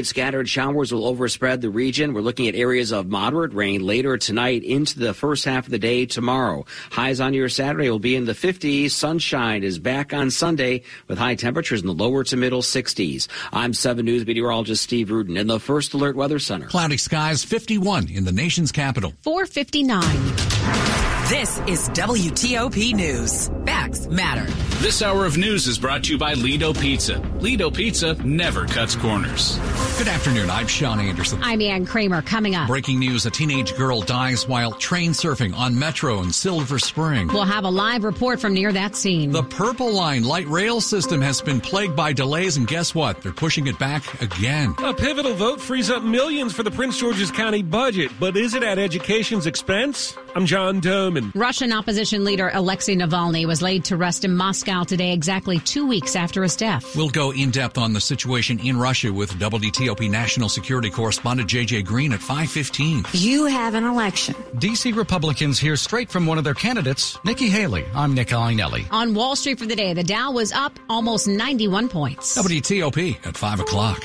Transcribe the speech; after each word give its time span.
Scattered 0.00 0.48
showers 0.48 0.90
will 0.90 1.04
overspread 1.04 1.60
the 1.60 1.68
region. 1.68 2.14
We're 2.14 2.22
looking 2.22 2.48
at 2.48 2.54
areas 2.54 2.92
of 2.92 3.08
moderate 3.08 3.52
rain 3.52 3.82
later 3.82 4.16
tonight 4.16 4.64
into 4.64 4.98
the 4.98 5.12
first 5.12 5.44
half 5.44 5.66
of 5.66 5.70
the 5.70 5.78
day 5.78 6.06
tomorrow. 6.06 6.64
Highs 6.90 7.20
on 7.20 7.34
your 7.34 7.50
Saturday 7.50 7.90
will 7.90 7.98
be 7.98 8.16
in 8.16 8.24
the 8.24 8.32
50s. 8.32 8.92
Sunshine 8.92 9.62
is 9.62 9.78
back 9.78 10.14
on 10.14 10.30
Sunday 10.30 10.84
with 11.08 11.18
high 11.18 11.34
temperatures 11.34 11.82
in 11.82 11.86
the 11.86 11.92
lower 11.92 12.24
to 12.24 12.38
middle 12.38 12.62
60s. 12.62 13.28
I'm 13.52 13.74
7 13.74 14.02
News 14.02 14.24
meteorologist 14.24 14.82
Steve 14.82 15.10
Rudin 15.10 15.36
in 15.36 15.46
the 15.46 15.60
First 15.60 15.92
Alert 15.92 16.16
Weather 16.16 16.38
Center. 16.38 16.68
Cloudy 16.68 16.96
skies 16.96 17.44
51 17.44 18.08
in 18.08 18.24
the 18.24 18.32
nation's 18.32 18.72
capital. 18.72 19.12
459. 19.20 21.11
This 21.32 21.60
is 21.60 21.88
WTOP 21.88 22.92
News. 22.92 23.48
Facts 23.64 24.06
matter. 24.08 24.44
This 24.82 25.00
hour 25.00 25.24
of 25.24 25.38
news 25.38 25.66
is 25.66 25.78
brought 25.78 26.04
to 26.04 26.12
you 26.12 26.18
by 26.18 26.34
Lido 26.34 26.74
Pizza. 26.74 27.20
Lido 27.40 27.70
Pizza 27.70 28.12
never 28.22 28.66
cuts 28.66 28.96
corners. 28.96 29.56
Good 29.96 30.08
afternoon. 30.08 30.50
I'm 30.50 30.66
Sean 30.66 31.00
Anderson. 31.00 31.42
I'm 31.42 31.62
Ann 31.62 31.86
Kramer. 31.86 32.20
Coming 32.20 32.54
up. 32.54 32.66
Breaking 32.66 32.98
news. 32.98 33.24
A 33.24 33.30
teenage 33.30 33.74
girl 33.76 34.02
dies 34.02 34.46
while 34.46 34.72
train 34.72 35.12
surfing 35.12 35.56
on 35.56 35.78
Metro 35.78 36.20
in 36.20 36.32
Silver 36.32 36.78
Spring. 36.78 37.28
We'll 37.28 37.44
have 37.44 37.64
a 37.64 37.70
live 37.70 38.04
report 38.04 38.38
from 38.38 38.52
near 38.52 38.70
that 38.70 38.94
scene. 38.94 39.30
The 39.30 39.42
Purple 39.42 39.90
Line 39.90 40.24
light 40.24 40.48
rail 40.48 40.82
system 40.82 41.22
has 41.22 41.40
been 41.40 41.62
plagued 41.62 41.96
by 41.96 42.12
delays, 42.12 42.58
and 42.58 42.66
guess 42.66 42.94
what? 42.94 43.22
They're 43.22 43.32
pushing 43.32 43.68
it 43.68 43.78
back 43.78 44.20
again. 44.20 44.74
A 44.84 44.92
pivotal 44.92 45.32
vote 45.32 45.62
frees 45.62 45.88
up 45.88 46.02
millions 46.02 46.52
for 46.52 46.62
the 46.62 46.70
Prince 46.70 46.98
George's 46.98 47.30
County 47.30 47.62
budget, 47.62 48.12
but 48.20 48.36
is 48.36 48.52
it 48.52 48.62
at 48.62 48.78
education's 48.78 49.46
expense? 49.46 50.14
I'm 50.34 50.46
John 50.46 50.80
Domen. 50.80 51.30
Russian 51.34 51.72
opposition 51.74 52.24
leader 52.24 52.50
Alexei 52.54 52.96
Navalny 52.96 53.46
was 53.46 53.60
laid 53.60 53.84
to 53.86 53.98
rest 53.98 54.24
in 54.24 54.34
Moscow 54.34 54.82
today, 54.82 55.12
exactly 55.12 55.58
two 55.58 55.86
weeks 55.86 56.16
after 56.16 56.42
his 56.42 56.56
death. 56.56 56.96
We'll 56.96 57.10
go 57.10 57.32
in 57.32 57.50
depth 57.50 57.76
on 57.76 57.92
the 57.92 58.00
situation 58.00 58.58
in 58.60 58.78
Russia 58.78 59.12
with 59.12 59.30
WTOP 59.32 60.10
national 60.10 60.48
security 60.48 60.88
correspondent 60.88 61.50
JJ 61.50 61.84
Green 61.84 62.12
at 62.12 62.20
5:15. 62.20 63.06
You 63.12 63.44
have 63.46 63.74
an 63.74 63.84
election. 63.84 64.34
DC 64.56 64.96
Republicans 64.96 65.58
hear 65.58 65.76
straight 65.76 66.10
from 66.10 66.24
one 66.24 66.38
of 66.38 66.44
their 66.44 66.54
candidates, 66.54 67.18
Nikki 67.24 67.50
Haley. 67.50 67.84
I'm 67.94 68.14
Nick 68.14 68.28
Iannelli. 68.28 68.86
On 68.90 69.12
Wall 69.12 69.36
Street 69.36 69.58
for 69.58 69.66
the 69.66 69.76
day, 69.76 69.92
the 69.92 70.04
Dow 70.04 70.32
was 70.32 70.50
up 70.52 70.78
almost 70.88 71.28
91 71.28 71.90
points. 71.90 72.38
WTOP 72.38 73.18
at 73.26 73.36
5 73.36 73.60
o'clock. 73.60 74.02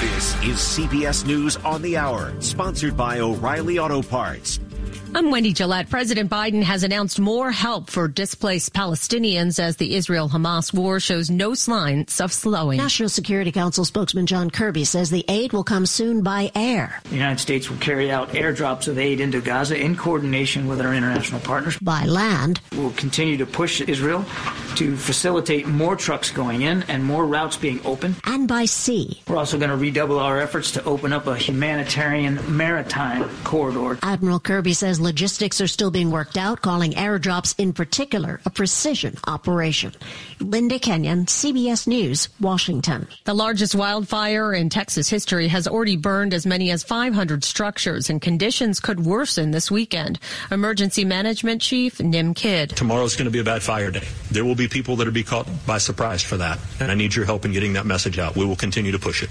This 0.00 0.34
is 0.44 0.56
CBS 0.58 1.24
News 1.24 1.56
on 1.56 1.80
the 1.80 1.96
Hour, 1.96 2.38
sponsored 2.42 2.98
by 2.98 3.20
O'Reilly 3.20 3.78
Auto 3.78 4.02
Parts. 4.02 4.60
I'm 5.14 5.30
Wendy 5.30 5.54
Gillette. 5.54 5.88
President 5.88 6.30
Biden 6.30 6.62
has 6.62 6.82
announced 6.82 7.18
more 7.18 7.50
help 7.50 7.88
for 7.88 8.06
displaced 8.06 8.74
Palestinians 8.74 9.58
as 9.58 9.76
the 9.76 9.94
Israel 9.94 10.28
Hamas 10.28 10.74
war 10.74 11.00
shows 11.00 11.30
no 11.30 11.54
signs 11.54 12.20
of 12.20 12.30
slowing. 12.30 12.76
National 12.76 13.08
Security 13.08 13.50
Council 13.50 13.86
spokesman 13.86 14.26
John 14.26 14.50
Kirby 14.50 14.84
says 14.84 15.08
the 15.08 15.24
aid 15.28 15.54
will 15.54 15.64
come 15.64 15.86
soon 15.86 16.22
by 16.22 16.52
air. 16.54 17.00
The 17.04 17.14
United 17.14 17.40
States 17.40 17.70
will 17.70 17.78
carry 17.78 18.10
out 18.10 18.28
airdrops 18.32 18.88
of 18.88 18.98
aid 18.98 19.18
into 19.18 19.40
Gaza 19.40 19.80
in 19.80 19.96
coordination 19.96 20.66
with 20.66 20.82
our 20.82 20.92
international 20.92 21.40
partners. 21.40 21.78
By 21.78 22.04
land. 22.04 22.60
We'll 22.72 22.90
continue 22.90 23.38
to 23.38 23.46
push 23.46 23.80
Israel 23.80 24.26
to 24.76 24.96
facilitate 24.96 25.66
more 25.66 25.96
trucks 25.96 26.30
going 26.30 26.62
in 26.62 26.82
and 26.84 27.04
more 27.04 27.26
routes 27.26 27.56
being 27.56 27.80
open. 27.84 28.16
And 28.24 28.46
by 28.46 28.64
sea. 28.64 29.22
We're 29.28 29.36
also 29.36 29.58
going 29.58 29.70
to 29.70 29.76
redouble 29.76 30.18
our 30.18 30.38
efforts 30.38 30.70
to 30.72 30.84
open 30.84 31.12
up 31.12 31.26
a 31.26 31.36
humanitarian 31.36 32.38
maritime 32.56 33.28
corridor. 33.44 33.98
Admiral 34.02 34.40
Kirby 34.40 34.72
says 34.72 35.00
logistics 35.00 35.60
are 35.60 35.66
still 35.66 35.90
being 35.90 36.10
worked 36.10 36.36
out, 36.36 36.62
calling 36.62 36.92
airdrops 36.92 37.54
in 37.58 37.72
particular 37.72 38.40
a 38.44 38.50
precision 38.50 39.16
operation. 39.26 39.92
Linda 40.40 40.78
Kenyon, 40.78 41.26
CBS 41.26 41.86
News, 41.86 42.28
Washington. 42.40 43.06
The 43.24 43.34
largest 43.34 43.74
wildfire 43.74 44.52
in 44.52 44.68
Texas 44.68 45.08
history 45.08 45.48
has 45.48 45.66
already 45.66 45.96
burned 45.96 46.34
as 46.34 46.46
many 46.46 46.70
as 46.70 46.82
500 46.84 47.44
structures, 47.44 48.10
and 48.10 48.20
conditions 48.20 48.80
could 48.80 49.04
worsen 49.04 49.50
this 49.50 49.70
weekend. 49.70 50.18
Emergency 50.50 51.04
Management 51.04 51.62
Chief 51.62 52.00
Nim 52.00 52.34
Kidd. 52.34 52.70
Tomorrow's 52.70 53.16
going 53.16 53.26
to 53.26 53.30
be 53.30 53.38
a 53.38 53.44
bad 53.44 53.62
fire 53.62 53.90
day. 53.90 54.06
There 54.30 54.44
will 54.44 54.54
be 54.54 54.65
people 54.68 54.96
that 54.96 55.08
are 55.08 55.12
be 55.12 55.24
caught 55.24 55.48
by 55.66 55.78
surprise 55.78 56.22
for 56.22 56.36
that, 56.36 56.58
and 56.80 56.90
I 56.90 56.94
need 56.94 57.14
your 57.14 57.24
help 57.24 57.44
in 57.44 57.52
getting 57.52 57.74
that 57.74 57.86
message 57.86 58.18
out. 58.18 58.36
We 58.36 58.44
will 58.44 58.56
continue 58.56 58.92
to 58.92 58.98
push 58.98 59.22
it. 59.22 59.30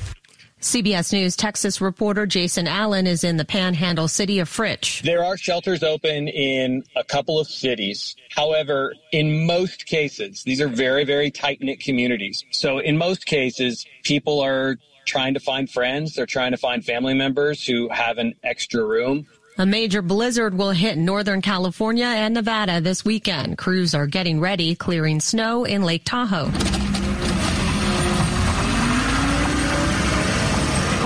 CBS 0.62 1.14
News 1.14 1.36
Texas 1.36 1.80
reporter 1.80 2.26
Jason 2.26 2.68
Allen 2.68 3.06
is 3.06 3.24
in 3.24 3.38
the 3.38 3.46
panhandle 3.46 4.08
city 4.08 4.40
of 4.40 4.50
Fritch. 4.50 5.04
There 5.04 5.24
are 5.24 5.38
shelters 5.38 5.84
open 5.84 6.28
in 6.28 6.84
a 6.96 7.04
couple 7.04 7.40
of 7.40 7.48
cities. 7.48 8.16
However, 8.36 8.96
in 9.12 9.46
most 9.46 9.86
cases, 9.86 10.42
these 10.44 10.60
are 10.62 10.68
very, 10.68 11.04
very 11.04 11.30
tight 11.30 11.60
knit 11.62 11.82
communities. 11.82 12.44
So 12.52 12.80
in 12.80 12.98
most 12.98 13.28
cases, 13.28 13.86
people 14.04 14.40
are 14.40 14.78
trying 15.06 15.36
to 15.36 15.40
find 15.40 15.70
friends. 15.70 16.16
They're 16.16 16.26
trying 16.26 16.52
to 16.52 16.58
find 16.58 16.84
family 16.84 17.14
members 17.14 17.64
who 17.64 17.88
have 17.90 18.18
an 18.18 18.34
extra 18.44 18.84
room. 18.84 19.28
A 19.58 19.66
major 19.66 20.02
blizzard 20.02 20.54
will 20.54 20.72
hit 20.72 20.98
Northern 20.98 21.42
California 21.42 22.08
and 22.08 22.34
Nevada 22.34 22.82
this 22.82 23.06
weekend. 23.06 23.58
Crews 23.58 23.96
are 23.96 24.06
getting 24.06 24.42
ready, 24.42 24.76
clearing 24.76 25.22
snow 25.22 25.64
in 25.64 25.82
Lake 25.82 26.04
Tahoe. 26.04 26.52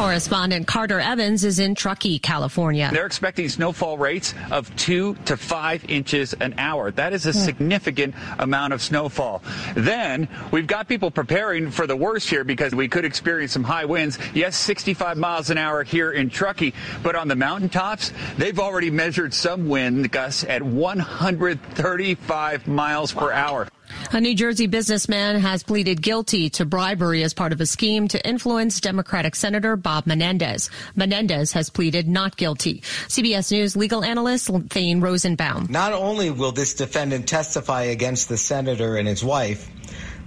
Correspondent 0.10 0.66
Carter 0.66 1.00
Evans 1.00 1.44
is 1.44 1.60
in 1.60 1.76
Truckee, 1.76 2.18
California. 2.18 2.90
They're 2.92 3.06
expecting 3.06 3.48
snowfall 3.48 4.00
rates 4.00 4.34
of 4.50 4.76
two 4.76 5.14
to 5.26 5.38
five 5.38 5.88
inches 5.88 6.34
an 6.34 6.56
hour. 6.58 6.90
That 6.90 7.14
is 7.14 7.28
a 7.28 7.32
hmm. 7.32 7.38
significant 7.38 8.16
amount 8.40 8.74
of 8.74 8.82
snowfall. 8.82 9.44
Then 9.76 10.28
we've 10.50 10.66
got 10.66 10.88
people 10.88 11.12
preparing 11.12 11.70
for 11.70 11.86
the 11.86 11.96
worst 11.96 12.28
here 12.28 12.44
because 12.44 12.74
we 12.74 12.88
could 12.88 13.06
experience 13.06 13.52
some 13.52 13.64
high 13.64 13.86
winds. 13.86 14.18
Yes, 14.34 14.56
65 14.56 15.16
miles 15.16 15.52
an 15.52 15.60
hour 15.60 15.84
here 15.84 16.12
in 16.12 16.32
Truckee, 16.32 16.74
but 17.04 17.16
on 17.16 17.28
the 17.28 17.36
mountaintops, 17.36 18.12
they've 18.36 18.58
already 18.58 18.90
measured 18.90 19.32
some 19.32 19.70
wind 19.70 20.12
gusts 20.12 20.44
at 20.44 20.64
135 20.64 22.68
miles 22.68 23.14
per 23.14 23.32
hour. 23.32 23.68
A 24.12 24.20
New 24.20 24.36
Jersey 24.36 24.68
businessman 24.68 25.40
has 25.40 25.64
pleaded 25.64 26.02
guilty 26.02 26.50
to 26.52 26.66
bribery 26.66 27.24
as 27.24 27.34
part 27.34 27.54
of 27.54 27.62
a 27.62 27.66
scheme 27.66 28.08
to 28.10 28.28
influence 28.28 28.80
Democratic 28.80 29.36
Senator 29.36 29.76
Bob 29.76 30.06
Menendez. 30.06 30.70
Menendez 30.96 31.54
has 31.54 31.70
pleaded 31.70 32.08
not 32.08 32.36
guilty. 32.38 32.82
CBS 33.08 33.52
News 33.52 33.76
legal 33.76 34.04
analyst 34.04 34.50
Thane 34.70 35.02
Rosenbaum. 35.02 35.68
Not 35.70 35.94
only 35.94 36.32
will 36.32 36.52
this 36.52 36.74
defendant 36.74 37.28
testify 37.28 37.84
against 37.84 38.30
the 38.30 38.38
senator 38.38 38.96
and 38.96 39.08
his 39.08 39.24
wife, 39.24 39.70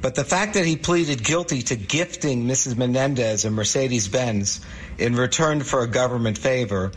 but 0.00 0.16
the 0.16 0.24
fact 0.24 0.54
that 0.54 0.66
he 0.66 0.76
pleaded 0.76 1.22
guilty 1.22 1.62
to 1.62 1.76
gifting 1.76 2.44
Mrs. 2.46 2.76
Menendez 2.76 3.44
a 3.44 3.50
Mercedes 3.50 4.08
Benz 4.08 4.60
in 4.98 5.14
return 5.14 5.62
for 5.62 5.82
a 5.82 5.86
government 5.86 6.36
favor 6.36 6.90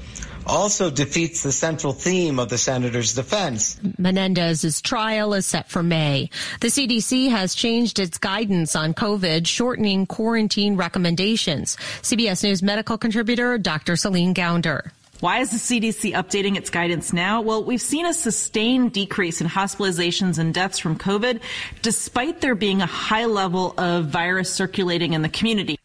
also 0.47 0.89
defeats 0.89 1.43
the 1.43 1.51
central 1.51 1.93
theme 1.93 2.39
of 2.39 2.49
the 2.49 2.57
senator's 2.57 3.13
defense. 3.13 3.79
Menendez's 3.97 4.81
trial 4.81 5.33
is 5.33 5.45
set 5.45 5.69
for 5.69 5.83
May. 5.83 6.29
The 6.61 6.67
CDC 6.67 7.29
has 7.29 7.55
changed 7.55 7.99
its 7.99 8.17
guidance 8.17 8.75
on 8.75 8.93
COVID, 8.93 9.47
shortening 9.47 10.05
quarantine 10.05 10.75
recommendations. 10.75 11.75
CBS 12.01 12.43
News 12.43 12.61
medical 12.61 12.97
contributor 12.97 13.57
Dr. 13.57 13.95
Celine 13.95 14.33
Gounder. 14.33 14.91
Why 15.21 15.39
is 15.39 15.49
the 15.49 15.57
CDC 15.57 16.13
updating 16.13 16.57
its 16.57 16.69
guidance 16.69 17.13
now? 17.13 17.41
Well, 17.41 17.63
we've 17.63 17.81
seen 17.81 18.05
a 18.05 18.13
sustained 18.13 18.91
decrease 18.91 19.39
in 19.39 19.47
hospitalizations 19.47 20.39
and 20.39 20.53
deaths 20.53 20.77
from 20.77 20.97
COVID, 20.97 21.39
despite 21.81 22.41
there 22.41 22.53
being 22.53 22.81
a 22.81 22.85
high 22.85 23.25
level 23.25 23.73
of 23.77 24.07
virus 24.07 24.53
circulating 24.53 25.13
in 25.13 25.21
the 25.21 25.29
community. 25.29 25.79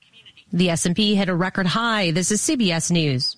The 0.53 0.71
S&P 0.71 1.15
hit 1.15 1.29
a 1.29 1.35
record 1.35 1.67
high. 1.67 2.11
This 2.11 2.33
is 2.33 2.41
CBS 2.43 2.91
News. 2.91 3.37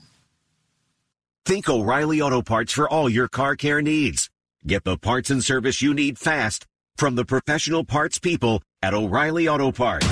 Think 1.44 1.68
O'Reilly 1.68 2.20
Auto 2.20 2.40
Parts 2.40 2.72
for 2.72 2.88
all 2.88 3.08
your 3.08 3.26
car 3.26 3.56
care 3.56 3.82
needs. 3.82 4.30
Get 4.64 4.84
the 4.84 4.96
parts 4.96 5.28
and 5.28 5.42
service 5.42 5.82
you 5.82 5.92
need 5.92 6.16
fast 6.16 6.66
from 6.96 7.16
the 7.16 7.24
professional 7.24 7.84
parts 7.84 8.20
people 8.20 8.62
at 8.80 8.94
O'Reilly 8.94 9.48
Auto 9.48 9.72
Parts. 9.72 10.06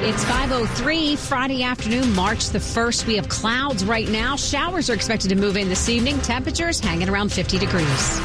It's 0.00 0.24
5.03 0.24 1.18
Friday 1.18 1.62
afternoon, 1.64 2.14
March 2.14 2.48
the 2.48 2.58
1st. 2.58 3.06
We 3.06 3.16
have 3.16 3.28
clouds 3.28 3.84
right 3.84 4.08
now. 4.08 4.36
Showers 4.36 4.88
are 4.88 4.94
expected 4.94 5.28
to 5.28 5.36
move 5.36 5.58
in 5.58 5.68
this 5.68 5.90
evening. 5.90 6.18
Temperatures 6.20 6.80
hanging 6.80 7.10
around 7.10 7.30
50 7.30 7.58
degrees. 7.58 8.20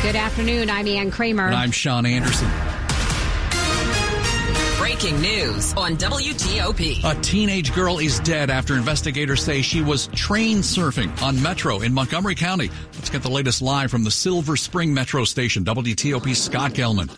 Good 0.00 0.16
afternoon. 0.16 0.70
I'm 0.70 0.88
Ann 0.88 1.10
Kramer. 1.10 1.46
And 1.46 1.54
I'm 1.54 1.72
Sean 1.72 2.06
Anderson. 2.06 2.48
Breaking 4.98 5.20
news 5.20 5.74
on 5.74 5.98
WTOP. 5.98 7.04
A 7.04 7.20
teenage 7.20 7.74
girl 7.74 7.98
is 7.98 8.18
dead 8.20 8.48
after 8.48 8.74
investigators 8.76 9.44
say 9.44 9.60
she 9.60 9.82
was 9.82 10.06
train 10.14 10.58
surfing 10.60 11.20
on 11.20 11.42
Metro 11.42 11.82
in 11.82 11.92
Montgomery 11.92 12.34
County. 12.34 12.70
Let's 12.94 13.10
get 13.10 13.22
the 13.22 13.28
latest 13.28 13.60
live 13.60 13.90
from 13.90 14.04
the 14.04 14.10
Silver 14.10 14.56
Spring 14.56 14.94
Metro 14.94 15.24
station. 15.24 15.66
WTOP 15.66 16.34
Scott 16.34 16.72
Gelman. 16.72 17.10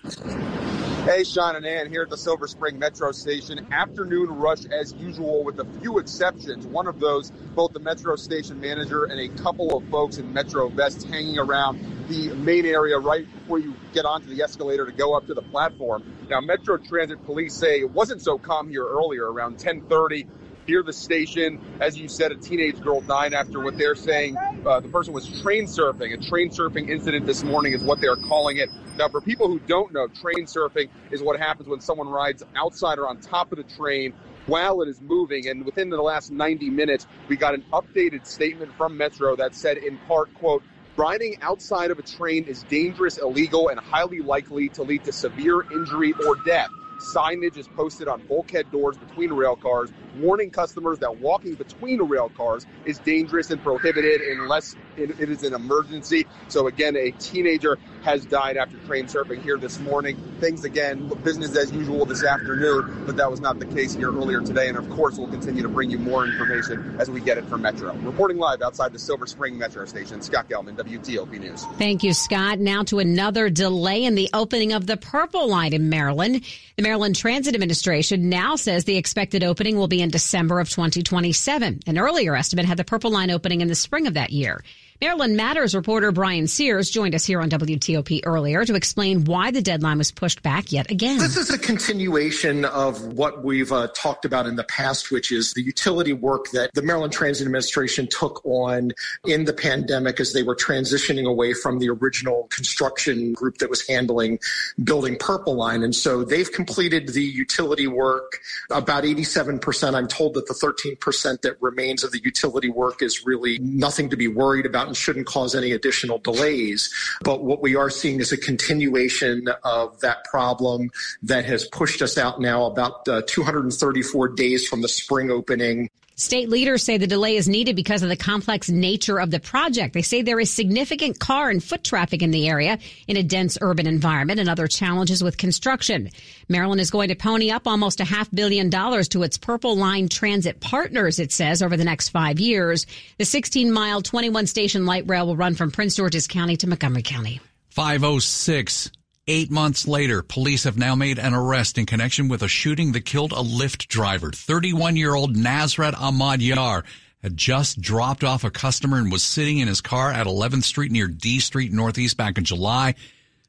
Hey, 1.04 1.22
Sean 1.22 1.54
and 1.54 1.64
Ann 1.64 1.88
here 1.88 2.02
at 2.02 2.10
the 2.10 2.16
Silver 2.16 2.48
Spring 2.48 2.80
Metro 2.80 3.12
Station. 3.12 3.64
Afternoon 3.70 4.28
rush 4.28 4.64
as 4.66 4.92
usual, 4.94 5.44
with 5.44 5.60
a 5.60 5.64
few 5.80 6.00
exceptions. 6.00 6.66
One 6.66 6.88
of 6.88 6.98
those, 6.98 7.30
both 7.54 7.75
the 7.75 7.80
Metro 7.80 8.16
Station 8.16 8.60
manager 8.60 9.04
and 9.04 9.20
a 9.20 9.28
couple 9.40 9.76
of 9.76 9.88
folks 9.88 10.19
in 10.19 10.32
Metro 10.32 10.69
vests 10.69 11.04
hanging 11.04 11.38
around 11.38 11.76
the 12.08 12.34
main 12.37 12.64
area 12.66 12.99
right 12.99 13.31
before 13.32 13.58
you 13.58 13.75
get 13.93 14.05
onto 14.05 14.34
the 14.34 14.43
escalator 14.43 14.87
to 14.87 14.93
go 14.93 15.14
up 15.14 15.26
to 15.26 15.34
the 15.34 15.43
platform. 15.43 16.02
Now, 16.28 16.40
Metro 16.40 16.78
Transit 16.78 17.25
police 17.26 17.55
say 17.55 17.81
it 17.81 17.90
wasn't 17.90 18.22
so 18.22 18.38
calm 18.38 18.69
here 18.69 18.87
earlier, 18.87 19.31
around 19.31 19.52
1030 19.52 20.26
near 20.66 20.82
the 20.82 20.93
station. 20.93 21.58
As 21.81 21.99
you 21.99 22.08
said, 22.08 22.31
a 22.31 22.37
teenage 22.37 22.81
girl 22.81 23.00
died 23.00 23.32
after 23.32 23.60
what 23.60 23.78
they're 23.78 23.94
saying. 23.94 24.37
Uh, 24.37 24.81
the 24.81 24.88
person 24.88 25.12
was 25.14 25.26
train 25.40 25.64
surfing. 25.64 26.12
A 26.12 26.28
train 26.28 26.50
surfing 26.50 26.90
incident 26.90 27.26
this 27.26 27.43
morning 27.43 27.72
is 27.72 27.82
what 27.82 28.00
they're 28.00 28.16
calling 28.16 28.58
it. 28.58 28.69
Now, 28.96 29.08
for 29.08 29.20
people 29.20 29.49
who 29.49 29.58
don't 29.61 29.93
know, 29.93 30.06
train 30.08 30.46
surfing 30.46 30.88
is 31.11 31.22
what 31.22 31.38
happens 31.38 31.69
when 31.69 31.81
someone 31.81 32.08
rides 32.08 32.43
outside 32.54 32.99
or 32.99 33.08
on 33.08 33.19
top 33.20 33.52
of 33.52 33.58
the 33.58 33.64
train 33.76 34.12
while 34.46 34.82
it 34.82 34.88
is 34.88 35.00
moving. 35.00 35.49
And 35.49 35.64
within 35.64 35.88
the 35.88 36.00
last 36.00 36.31
90 36.31 36.70
minutes, 36.70 37.06
we 37.28 37.37
got 37.37 37.54
an 37.54 37.64
updated 37.72 38.26
statement 38.26 38.72
from 38.76 38.96
Metro 38.96 39.37
that 39.37 39.54
said, 39.54 39.78
in 39.78 39.96
part, 40.08 40.32
quote, 40.34 40.62
Riding 40.98 41.36
outside 41.42 41.92
of 41.92 42.00
a 42.00 42.02
train 42.02 42.42
is 42.46 42.64
dangerous, 42.64 43.18
illegal, 43.18 43.68
and 43.68 43.78
highly 43.78 44.18
likely 44.18 44.68
to 44.70 44.82
lead 44.82 45.04
to 45.04 45.12
severe 45.12 45.64
injury 45.70 46.12
or 46.26 46.34
death. 46.44 46.70
Signage 46.98 47.56
is 47.56 47.68
posted 47.68 48.08
on 48.08 48.20
bulkhead 48.26 48.68
doors 48.72 48.96
between 48.96 49.32
rail 49.32 49.54
cars, 49.54 49.90
warning 50.16 50.50
customers 50.50 50.98
that 50.98 51.20
walking 51.20 51.54
between 51.54 52.02
rail 52.02 52.28
cars 52.28 52.66
is 52.84 52.98
dangerous 52.98 53.52
and 53.52 53.62
prohibited 53.62 54.20
unless 54.22 54.74
it, 54.98 55.20
it 55.20 55.30
is 55.30 55.42
an 55.42 55.54
emergency. 55.54 56.26
So, 56.48 56.66
again, 56.66 56.96
a 56.96 57.10
teenager 57.12 57.78
has 58.02 58.24
died 58.24 58.56
after 58.56 58.76
train 58.86 59.06
surfing 59.06 59.42
here 59.42 59.56
this 59.56 59.78
morning. 59.80 60.16
Things, 60.40 60.64
again, 60.64 61.10
business 61.22 61.56
as 61.56 61.72
usual 61.72 62.04
this 62.04 62.24
afternoon, 62.24 63.04
but 63.06 63.16
that 63.16 63.30
was 63.30 63.40
not 63.40 63.58
the 63.58 63.66
case 63.66 63.94
here 63.94 64.08
earlier 64.08 64.40
today. 64.40 64.68
And, 64.68 64.78
of 64.78 64.88
course, 64.90 65.18
we'll 65.18 65.28
continue 65.28 65.62
to 65.62 65.68
bring 65.68 65.90
you 65.90 65.98
more 65.98 66.24
information 66.24 66.96
as 66.98 67.10
we 67.10 67.20
get 67.20 67.38
it 67.38 67.44
from 67.46 67.62
Metro. 67.62 67.94
Reporting 67.94 68.38
live 68.38 68.62
outside 68.62 68.92
the 68.92 68.98
Silver 68.98 69.26
Spring 69.26 69.58
Metro 69.58 69.84
Station, 69.84 70.22
Scott 70.22 70.48
Gelman, 70.48 70.76
WTOP 70.76 71.38
News. 71.38 71.64
Thank 71.76 72.02
you, 72.02 72.12
Scott. 72.12 72.58
Now 72.58 72.82
to 72.84 72.98
another 72.98 73.50
delay 73.50 74.04
in 74.04 74.14
the 74.14 74.30
opening 74.32 74.72
of 74.72 74.86
the 74.86 74.96
Purple 74.96 75.48
Line 75.48 75.72
in 75.72 75.88
Maryland. 75.88 76.44
The 76.76 76.82
Maryland 76.82 77.16
Transit 77.16 77.54
Administration 77.54 78.28
now 78.28 78.56
says 78.56 78.84
the 78.84 78.96
expected 78.96 79.42
opening 79.42 79.76
will 79.76 79.88
be 79.88 80.00
in 80.00 80.10
December 80.10 80.60
of 80.60 80.68
2027. 80.68 81.80
An 81.86 81.98
earlier 81.98 82.36
estimate 82.36 82.66
had 82.66 82.76
the 82.76 82.84
Purple 82.84 83.10
Line 83.10 83.30
opening 83.30 83.60
in 83.60 83.68
the 83.68 83.74
spring 83.74 84.06
of 84.06 84.14
that 84.14 84.30
year. 84.30 84.62
Maryland 85.00 85.36
Matters 85.36 85.76
reporter 85.76 86.10
Brian 86.10 86.48
Sears 86.48 86.90
joined 86.90 87.14
us 87.14 87.24
here 87.24 87.40
on 87.40 87.48
WTOP 87.50 88.22
earlier 88.24 88.64
to 88.64 88.74
explain 88.74 89.24
why 89.26 89.52
the 89.52 89.62
deadline 89.62 89.98
was 89.98 90.10
pushed 90.10 90.42
back 90.42 90.72
yet 90.72 90.90
again. 90.90 91.18
This 91.18 91.36
is 91.36 91.50
a 91.50 91.58
continuation 91.58 92.64
of 92.64 93.12
what 93.12 93.44
we've 93.44 93.70
uh, 93.70 93.86
talked 93.94 94.24
about 94.24 94.46
in 94.46 94.56
the 94.56 94.64
past, 94.64 95.12
which 95.12 95.30
is 95.30 95.52
the 95.52 95.62
utility 95.62 96.12
work 96.12 96.50
that 96.50 96.74
the 96.74 96.82
Maryland 96.82 97.12
Transit 97.12 97.46
Administration 97.46 98.08
took 98.08 98.44
on 98.44 98.90
in 99.24 99.44
the 99.44 99.52
pandemic 99.52 100.18
as 100.18 100.32
they 100.32 100.42
were 100.42 100.56
transitioning 100.56 101.30
away 101.30 101.54
from 101.54 101.78
the 101.78 101.90
original 101.90 102.48
construction 102.50 103.34
group 103.34 103.58
that 103.58 103.70
was 103.70 103.86
handling 103.86 104.40
building 104.82 105.16
Purple 105.20 105.54
Line. 105.54 105.84
And 105.84 105.94
so 105.94 106.24
they've 106.24 106.50
completed 106.50 107.06
the 107.10 107.22
utility 107.22 107.86
work 107.86 108.40
about 108.68 109.04
87%. 109.04 109.94
I'm 109.94 110.08
told 110.08 110.34
that 110.34 110.48
the 110.48 110.54
13% 110.54 111.42
that 111.42 111.62
remains 111.62 112.02
of 112.02 112.10
the 112.10 112.20
utility 112.24 112.68
work 112.68 113.00
is 113.00 113.24
really 113.24 113.60
nothing 113.60 114.10
to 114.10 114.16
be 114.16 114.26
worried 114.26 114.66
about 114.66 114.88
and 114.88 114.96
shouldn't 114.96 115.26
cause 115.26 115.55
any 115.55 115.73
additional 115.73 116.19
delays. 116.19 116.93
But 117.23 117.44
what 117.44 117.62
we 117.62 117.76
are 117.76 117.90
seeing 117.90 118.20
is 118.20 118.32
a 118.32 118.37
continuation 118.37 119.49
of 119.64 120.00
that 120.00 120.25
problem 120.25 120.90
that 121.23 121.44
has 121.44 121.67
pushed 121.67 122.02
us 122.02 122.19
out 122.19 122.40
now 122.40 122.64
about 122.64 123.06
uh, 123.08 123.23
234 123.26 124.29
days 124.29 124.67
from 124.67 124.82
the 124.82 124.88
spring 124.88 125.31
opening. 125.31 125.90
State 126.18 126.48
leaders 126.48 126.82
say 126.82 126.98
the 126.98 127.06
delay 127.06 127.36
is 127.36 127.48
needed 127.48 127.76
because 127.76 128.02
of 128.02 128.08
the 128.08 128.16
complex 128.16 128.68
nature 128.68 129.20
of 129.20 129.30
the 129.30 129.38
project. 129.38 129.94
They 129.94 130.02
say 130.02 130.20
there 130.20 130.40
is 130.40 130.50
significant 130.50 131.20
car 131.20 131.48
and 131.48 131.62
foot 131.62 131.84
traffic 131.84 132.22
in 132.22 132.32
the 132.32 132.48
area 132.48 132.80
in 133.06 133.16
a 133.16 133.22
dense 133.22 133.56
urban 133.60 133.86
environment 133.86 134.40
and 134.40 134.48
other 134.48 134.66
challenges 134.66 135.22
with 135.22 135.36
construction. 135.36 136.10
Maryland 136.48 136.80
is 136.80 136.90
going 136.90 137.10
to 137.10 137.14
pony 137.14 137.52
up 137.52 137.68
almost 137.68 138.00
a 138.00 138.04
half 138.04 138.28
billion 138.32 138.68
dollars 138.68 139.06
to 139.10 139.22
its 139.22 139.38
Purple 139.38 139.76
Line 139.76 140.08
transit 140.08 140.58
partners, 140.58 141.20
it 141.20 141.30
says, 141.30 141.62
over 141.62 141.76
the 141.76 141.84
next 141.84 142.08
five 142.08 142.40
years. 142.40 142.84
The 143.18 143.24
16 143.24 143.70
mile, 143.70 144.02
21 144.02 144.48
station 144.48 144.86
light 144.86 145.04
rail 145.06 145.28
will 145.28 145.36
run 145.36 145.54
from 145.54 145.70
Prince 145.70 145.94
George's 145.94 146.26
County 146.26 146.56
to 146.56 146.66
Montgomery 146.66 147.02
County. 147.02 147.40
506. 147.70 148.90
Eight 149.30 149.50
months 149.50 149.86
later, 149.86 150.22
police 150.22 150.64
have 150.64 150.78
now 150.78 150.94
made 150.94 151.19
an 151.19 151.34
arrest 151.34 151.76
in 151.76 151.84
connection 151.84 152.28
with 152.28 152.42
a 152.42 152.48
shooting 152.48 152.92
that 152.92 153.04
killed 153.04 153.32
a 153.32 153.42
Lyft 153.42 153.86
driver. 153.86 154.32
31 154.32 154.96
year 154.96 155.14
old 155.14 155.36
Nasrat 155.36 155.92
Ahmad 156.00 156.40
Yar 156.40 156.82
had 157.22 157.36
just 157.36 157.78
dropped 157.78 158.25
off 158.25 158.42
a 158.42 158.50
customer 158.50 158.96
and 158.96 159.12
was 159.12 159.22
sitting 159.22 159.58
in 159.58 159.69
his 159.69 159.82
car 159.82 160.10
at 160.10 160.26
11th 160.26 160.62
Street 160.64 160.90
near 160.90 161.08
D 161.08 161.40
Street 161.40 161.75
Northeast 161.75 162.16
back 162.16 162.38
in 162.38 162.44
July. 162.44 162.94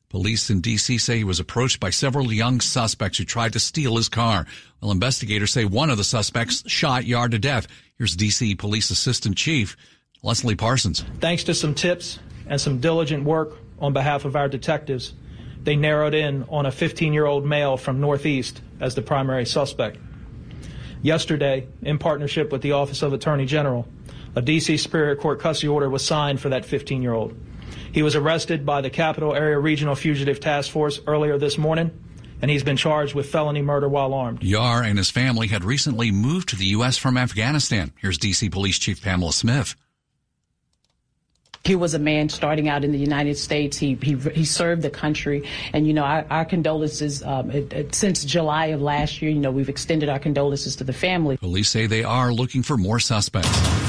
Police 0.10 0.50
in 0.50 0.62
DC 0.62 1.00
say 1.00 1.20
he 1.20 1.24
was 1.24 1.40
approached 1.40 1.80
by 1.80 1.92
several 1.92 2.34
young 2.34 2.60
suspects 2.60 3.18
who 3.18 3.24
tried 3.24 3.54
to 3.54 3.60
steal 3.62 3.96
his 3.96 4.10
car. 4.10 4.48
Well, 4.82 4.92
investigators 4.92 5.54
say 5.54 5.64
one 5.64 5.90
of 5.90 5.96
the 5.96 6.04
suspects 6.04 6.62
shot 6.70 7.06
Yar 7.06 7.30
to 7.30 7.40
death. 7.40 7.68
Here's 7.98 8.18
DC 8.18 8.60
Police 8.60 8.90
Assistant 8.90 9.38
Chief 9.38 9.78
Leslie 10.24 10.56
Parsons. 10.56 11.06
Thanks 11.22 11.46
to 11.46 11.54
some 11.54 11.74
tips 11.74 12.20
and 12.48 12.60
some 12.60 12.82
diligent 12.82 13.24
work 13.24 13.54
on 13.80 13.94
behalf 13.94 14.26
of 14.26 14.36
our 14.36 14.50
detectives, 14.50 15.14
they 15.64 15.76
narrowed 15.76 16.14
in 16.14 16.44
on 16.50 16.66
a 16.66 16.72
15 16.72 17.14
year 17.14 17.26
old 17.26 17.46
male 17.46 17.78
from 17.78 18.00
Northeast 18.00 18.62
as 18.80 18.96
the 18.96 19.02
primary 19.02 19.46
suspect. 19.46 19.98
Yesterday, 21.02 21.68
in 21.82 21.98
partnership 21.98 22.52
with 22.52 22.62
the 22.62 22.74
Office 22.74 23.02
of 23.02 23.14
Attorney 23.14 23.46
General, 23.46 23.88
a 24.36 24.42
D.C. 24.42 24.78
Superior 24.78 25.16
Court 25.16 25.40
custody 25.40 25.68
order 25.68 25.90
was 25.90 26.06
signed 26.06 26.40
for 26.40 26.50
that 26.50 26.66
15 26.66 27.02
year 27.02 27.14
old. 27.14 27.36
He 27.92 28.04
was 28.04 28.16
arrested 28.16 28.66
by 28.66 28.82
the 28.82 28.90
Capital 28.90 29.34
Area 29.34 29.58
Regional 29.58 29.96
Fugitive 29.96 30.40
Task 30.40 30.72
Force 30.72 31.00
earlier 31.08 31.38
this 31.38 31.58
morning, 31.58 31.92
and 32.42 32.52
he's 32.52 32.64
been 32.64 32.78
charged 32.78 33.16
with 33.16 33.30
felony 33.30 33.62
murder 33.62 33.90
while 33.90 34.14
armed. 34.14 34.44
Yar 34.44 34.84
and 34.84 34.98
his 34.98 35.10
family 35.10 35.48
had 35.48 35.64
recently 35.64 36.12
moved 36.12 36.50
to 36.50 36.56
the 36.56 36.66
U.S. 36.66 36.98
from 36.98 37.18
Afghanistan. 37.18 37.92
Here's 38.00 38.18
D.C. 38.18 38.50
Police 38.50 38.78
Chief 38.78 39.02
Pamela 39.02 39.34
Smith. 39.34 39.76
He 41.64 41.76
was 41.76 41.94
a 41.94 42.00
man 42.00 42.30
starting 42.30 42.70
out 42.70 42.84
in 42.84 42.92
the 42.92 42.98
United 42.98 43.38
States. 43.38 43.78
He 43.78 43.98
he, 44.02 44.16
he 44.16 44.46
served 44.46 44.82
the 44.82 44.90
country, 44.90 45.48
and 45.74 45.86
you 45.86 45.94
know 45.94 46.04
our, 46.04 46.26
our 46.30 46.46
condolences 46.46 47.24
um, 47.24 47.52
it, 47.52 47.74
it, 47.74 47.96
since 47.96 48.24
July 48.24 48.68
of 48.68 48.82
last 48.82 49.22
year. 49.22 49.32
You 49.32 49.40
know 49.40 49.52
we've 49.52 49.70
extended 49.70 50.10
our 50.10 50.20
condolences 50.20 50.76
to 50.78 50.84
the 50.84 50.94
family. 50.94 51.38
Police 51.38 51.70
say 51.70 51.86
they 51.86 52.04
are 52.04 52.32
looking 52.32 52.64
for 52.64 52.78
more 52.78 53.00
suspects. 53.00 53.89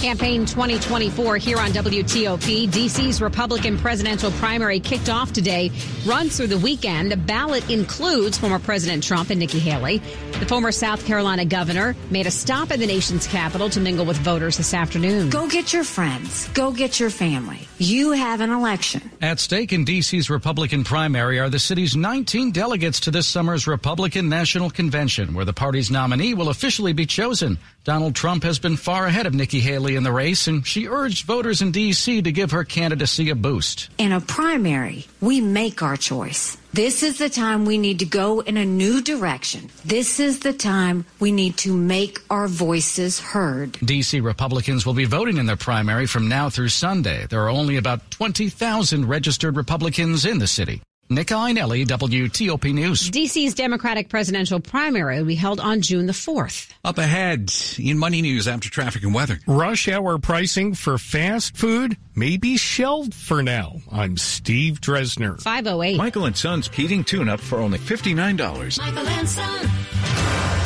Campaign 0.00 0.46
2024 0.46 1.38
here 1.38 1.58
on 1.58 1.70
WTOP. 1.70 2.68
DC's 2.68 3.20
Republican 3.20 3.76
presidential 3.76 4.30
primary 4.32 4.78
kicked 4.78 5.08
off 5.08 5.32
today, 5.32 5.72
runs 6.06 6.36
through 6.36 6.46
the 6.46 6.58
weekend. 6.58 7.10
The 7.10 7.16
ballot 7.16 7.68
includes 7.68 8.38
former 8.38 8.60
President 8.60 9.02
Trump 9.02 9.30
and 9.30 9.40
Nikki 9.40 9.58
Haley. 9.58 9.98
The 10.38 10.46
former 10.46 10.70
South 10.70 11.04
Carolina 11.04 11.44
governor 11.44 11.96
made 12.10 12.28
a 12.28 12.30
stop 12.30 12.70
in 12.70 12.78
the 12.78 12.86
nation's 12.86 13.26
capital 13.26 13.68
to 13.70 13.80
mingle 13.80 14.06
with 14.06 14.18
voters 14.18 14.56
this 14.56 14.72
afternoon. 14.72 15.30
Go 15.30 15.48
get 15.48 15.72
your 15.72 15.82
friends. 15.82 16.48
Go 16.50 16.70
get 16.70 17.00
your 17.00 17.10
family. 17.10 17.66
You 17.78 18.12
have 18.12 18.40
an 18.40 18.50
election. 18.50 19.10
At 19.20 19.40
stake 19.40 19.72
in 19.72 19.84
DC's 19.84 20.30
Republican 20.30 20.84
primary 20.84 21.40
are 21.40 21.50
the 21.50 21.58
city's 21.58 21.96
19 21.96 22.52
delegates 22.52 23.00
to 23.00 23.10
this 23.10 23.26
summer's 23.26 23.66
Republican 23.66 24.28
National 24.28 24.70
Convention, 24.70 25.34
where 25.34 25.44
the 25.44 25.52
party's 25.52 25.90
nominee 25.90 26.34
will 26.34 26.50
officially 26.50 26.92
be 26.92 27.04
chosen. 27.06 27.58
Donald 27.88 28.14
Trump 28.14 28.42
has 28.42 28.58
been 28.58 28.76
far 28.76 29.06
ahead 29.06 29.24
of 29.24 29.32
Nikki 29.32 29.60
Haley 29.60 29.96
in 29.96 30.02
the 30.02 30.12
race, 30.12 30.46
and 30.46 30.66
she 30.66 30.88
urged 30.88 31.24
voters 31.24 31.62
in 31.62 31.72
D.C. 31.72 32.20
to 32.20 32.30
give 32.30 32.50
her 32.50 32.62
candidacy 32.62 33.30
a 33.30 33.34
boost. 33.34 33.88
In 33.96 34.12
a 34.12 34.20
primary, 34.20 35.06
we 35.22 35.40
make 35.40 35.82
our 35.82 35.96
choice. 35.96 36.58
This 36.74 37.02
is 37.02 37.16
the 37.16 37.30
time 37.30 37.64
we 37.64 37.78
need 37.78 38.00
to 38.00 38.04
go 38.04 38.40
in 38.40 38.58
a 38.58 38.66
new 38.66 39.00
direction. 39.00 39.70
This 39.86 40.20
is 40.20 40.40
the 40.40 40.52
time 40.52 41.06
we 41.18 41.32
need 41.32 41.56
to 41.64 41.74
make 41.74 42.18
our 42.28 42.46
voices 42.46 43.20
heard. 43.20 43.78
D.C. 43.82 44.20
Republicans 44.20 44.84
will 44.84 44.92
be 44.92 45.06
voting 45.06 45.38
in 45.38 45.46
their 45.46 45.56
primary 45.56 46.06
from 46.06 46.28
now 46.28 46.50
through 46.50 46.68
Sunday. 46.68 47.26
There 47.30 47.42
are 47.42 47.48
only 47.48 47.78
about 47.78 48.10
20,000 48.10 49.08
registered 49.08 49.56
Republicans 49.56 50.26
in 50.26 50.40
the 50.40 50.46
city. 50.46 50.82
Nick 51.10 51.28
Iannelli, 51.28 51.86
WTOP 51.86 52.74
News. 52.74 53.10
DC's 53.10 53.54
Democratic 53.54 54.10
presidential 54.10 54.60
primary 54.60 55.18
will 55.18 55.26
be 55.26 55.34
held 55.34 55.58
on 55.58 55.80
June 55.80 56.04
the 56.04 56.12
4th. 56.12 56.70
Up 56.84 56.98
ahead 56.98 57.50
in 57.78 57.96
Money 57.96 58.20
News 58.20 58.46
after 58.46 58.68
traffic 58.68 59.02
and 59.04 59.14
weather. 59.14 59.38
Rush 59.46 59.88
hour 59.88 60.18
pricing 60.18 60.74
for 60.74 60.98
fast 60.98 61.56
food 61.56 61.96
may 62.14 62.36
be 62.36 62.58
shelved 62.58 63.14
for 63.14 63.42
now. 63.42 63.76
I'm 63.90 64.18
Steve 64.18 64.82
Dresner. 64.82 65.40
508. 65.40 65.96
Michael 65.96 66.26
and 66.26 66.36
Son's 66.36 66.68
heating 66.68 67.04
tune 67.04 67.30
up 67.30 67.40
for 67.40 67.58
only 67.58 67.78
$59. 67.78 68.78
Michael 68.78 69.08
and 69.08 69.28
Son. 69.28 70.57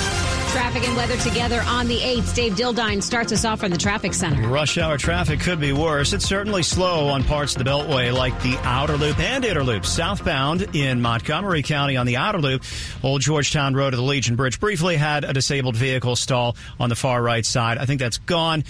Traffic 0.52 0.87
and 0.87 0.94
weather 0.99 1.16
together 1.16 1.62
on 1.62 1.88
the 1.88 1.97
8th. 1.99 2.35
Dave 2.35 2.52
Dildine 2.52 3.02
starts 3.02 3.32
us 3.32 3.47
off 3.47 3.61
from 3.61 3.71
the 3.71 3.78
traffic 3.78 4.12
center. 4.12 4.47
Rush 4.49 4.76
hour 4.76 4.99
traffic 4.99 5.40
could 5.40 5.59
be 5.59 5.73
worse. 5.73 6.12
It's 6.12 6.26
certainly 6.26 6.62
slow 6.62 7.09
on 7.09 7.25
parts 7.25 7.56
of 7.56 7.64
the 7.64 7.71
Beltway 7.71 8.12
like 8.12 8.38
the 8.42 8.59
Outer 8.59 8.99
Loop 8.99 9.18
and 9.18 9.47
Inner 9.47 9.64
Loop. 9.64 9.87
Southbound 9.87 10.76
in 10.76 11.00
Montgomery 11.00 11.62
County 11.62 11.97
on 11.97 12.04
the 12.04 12.18
Outer 12.18 12.38
Loop, 12.38 12.64
Old 13.02 13.23
Georgetown 13.23 13.75
Road 13.75 13.90
to 13.90 13.97
the 13.97 14.02
Legion 14.02 14.37
Bridge 14.37 14.61
briefly 14.61 14.97
had 14.97 15.25
a 15.25 15.32
disabled 15.32 15.75
vehicle 15.75 16.16
stall 16.16 16.54
on 16.78 16.90
the 16.90 16.97
far 16.97 17.23
right 17.23 17.47
side. 17.47 17.78
I 17.78 17.87
think 17.87 17.99
that's 18.00 18.18
gone. 18.18 18.64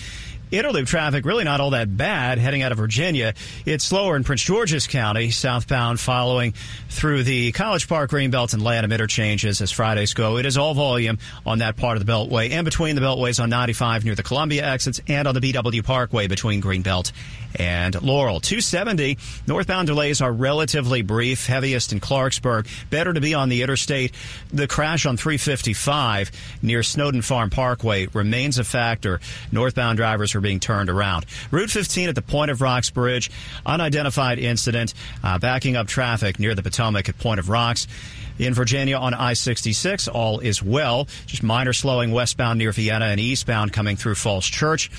Inner 0.53 0.71
Loop 0.71 0.87
traffic 0.87 1.25
really 1.25 1.45
not 1.45 1.63
all 1.63 1.71
that 1.71 1.97
bad 1.97 2.37
heading 2.37 2.61
out 2.61 2.73
of 2.73 2.79
Virginia. 2.79 3.33
It's 3.65 3.85
slower 3.85 4.17
in 4.17 4.23
Prince 4.23 4.43
George's 4.43 4.87
County, 4.87 5.31
southbound 5.31 5.99
following 5.99 6.53
through 6.91 7.23
the 7.23 7.53
College 7.53 7.89
Park, 7.89 8.11
Greenbelt, 8.11 8.53
and 8.53 8.63
Lanham 8.63 8.93
interchanges 8.93 9.63
as 9.63 9.71
Fridays 9.71 10.13
go. 10.13 10.37
It 10.37 10.45
is 10.45 10.59
all 10.59 10.75
volume 10.75 11.17
on 11.47 11.61
that 11.61 11.79
part 11.79 11.97
of 11.97 12.05
the 12.05 12.13
Beltway 12.13 12.51
and 12.51 12.67
between 12.67 12.97
the 12.97 13.01
Beltways 13.01 13.43
on 13.43 13.49
95 13.49 14.05
near 14.05 14.15
the 14.15 14.23
Columbia 14.23 14.67
exits 14.67 15.01
and 15.09 15.27
on 15.27 15.35
the 15.35 15.41
BW 15.41 15.83
Parkway 15.85 16.27
between 16.27 16.61
Greenbelt 16.61 17.13
and 17.55 18.01
Laurel. 18.03 18.41
270 18.41 19.17
northbound 19.47 19.87
delays 19.87 20.21
are 20.21 20.33
relatively 20.33 21.01
brief, 21.01 21.47
heaviest 21.47 21.93
in 21.93 22.01
Clarksburg. 22.01 22.69
Better 22.91 23.15
to 23.15 23.23
be 23.23 23.33
on 23.33 23.49
the 23.49 23.63
interstate. 23.63 24.13
The 24.53 24.69
crash 24.69 25.07
on 25.07 25.17
355 25.17 26.31
near 26.61 26.83
Snowden 26.83 27.23
Farm 27.23 27.49
Parkway 27.49 28.07
remains 28.09 28.59
a 28.59 28.65
factor. 28.65 29.19
Northbound 29.51 29.97
drivers 29.97 30.35
are 30.35 30.42
being 30.43 30.61
turned 30.61 30.91
around. 30.91 31.27
Route 31.51 31.71
15 31.71 32.09
at 32.09 32.15
the 32.15 32.23
Point 32.23 32.51
of 32.51 32.61
Rocks 32.61 32.91
Bridge, 32.91 33.31
unidentified 33.65 34.39
incident, 34.39 34.95
uh, 35.23 35.39
backing 35.39 35.77
up 35.77 35.87
traffic 35.87 36.39
near 36.39 36.55
the 36.55 36.63
Potomac 36.63 37.09
at 37.09 37.19
Point 37.19 37.41
of 37.41 37.49
Rocks. 37.49 37.87
In 38.39 38.55
Virginia 38.55 38.97
on 38.97 39.15
I 39.15 39.35
66, 39.35 40.09
all 40.09 40.41
is 40.41 40.63
well. 40.63 41.07
Just 41.27 41.43
minor 41.43 41.73
slowing 41.73 42.13
westbound 42.13 42.59
near 42.59 42.73
Vienna 42.73 43.07
and 43.07 43.21
eastbound 43.21 43.73
coming 43.73 43.97
through 43.97 44.15
Falls 44.15 44.47
Church. 44.47 44.91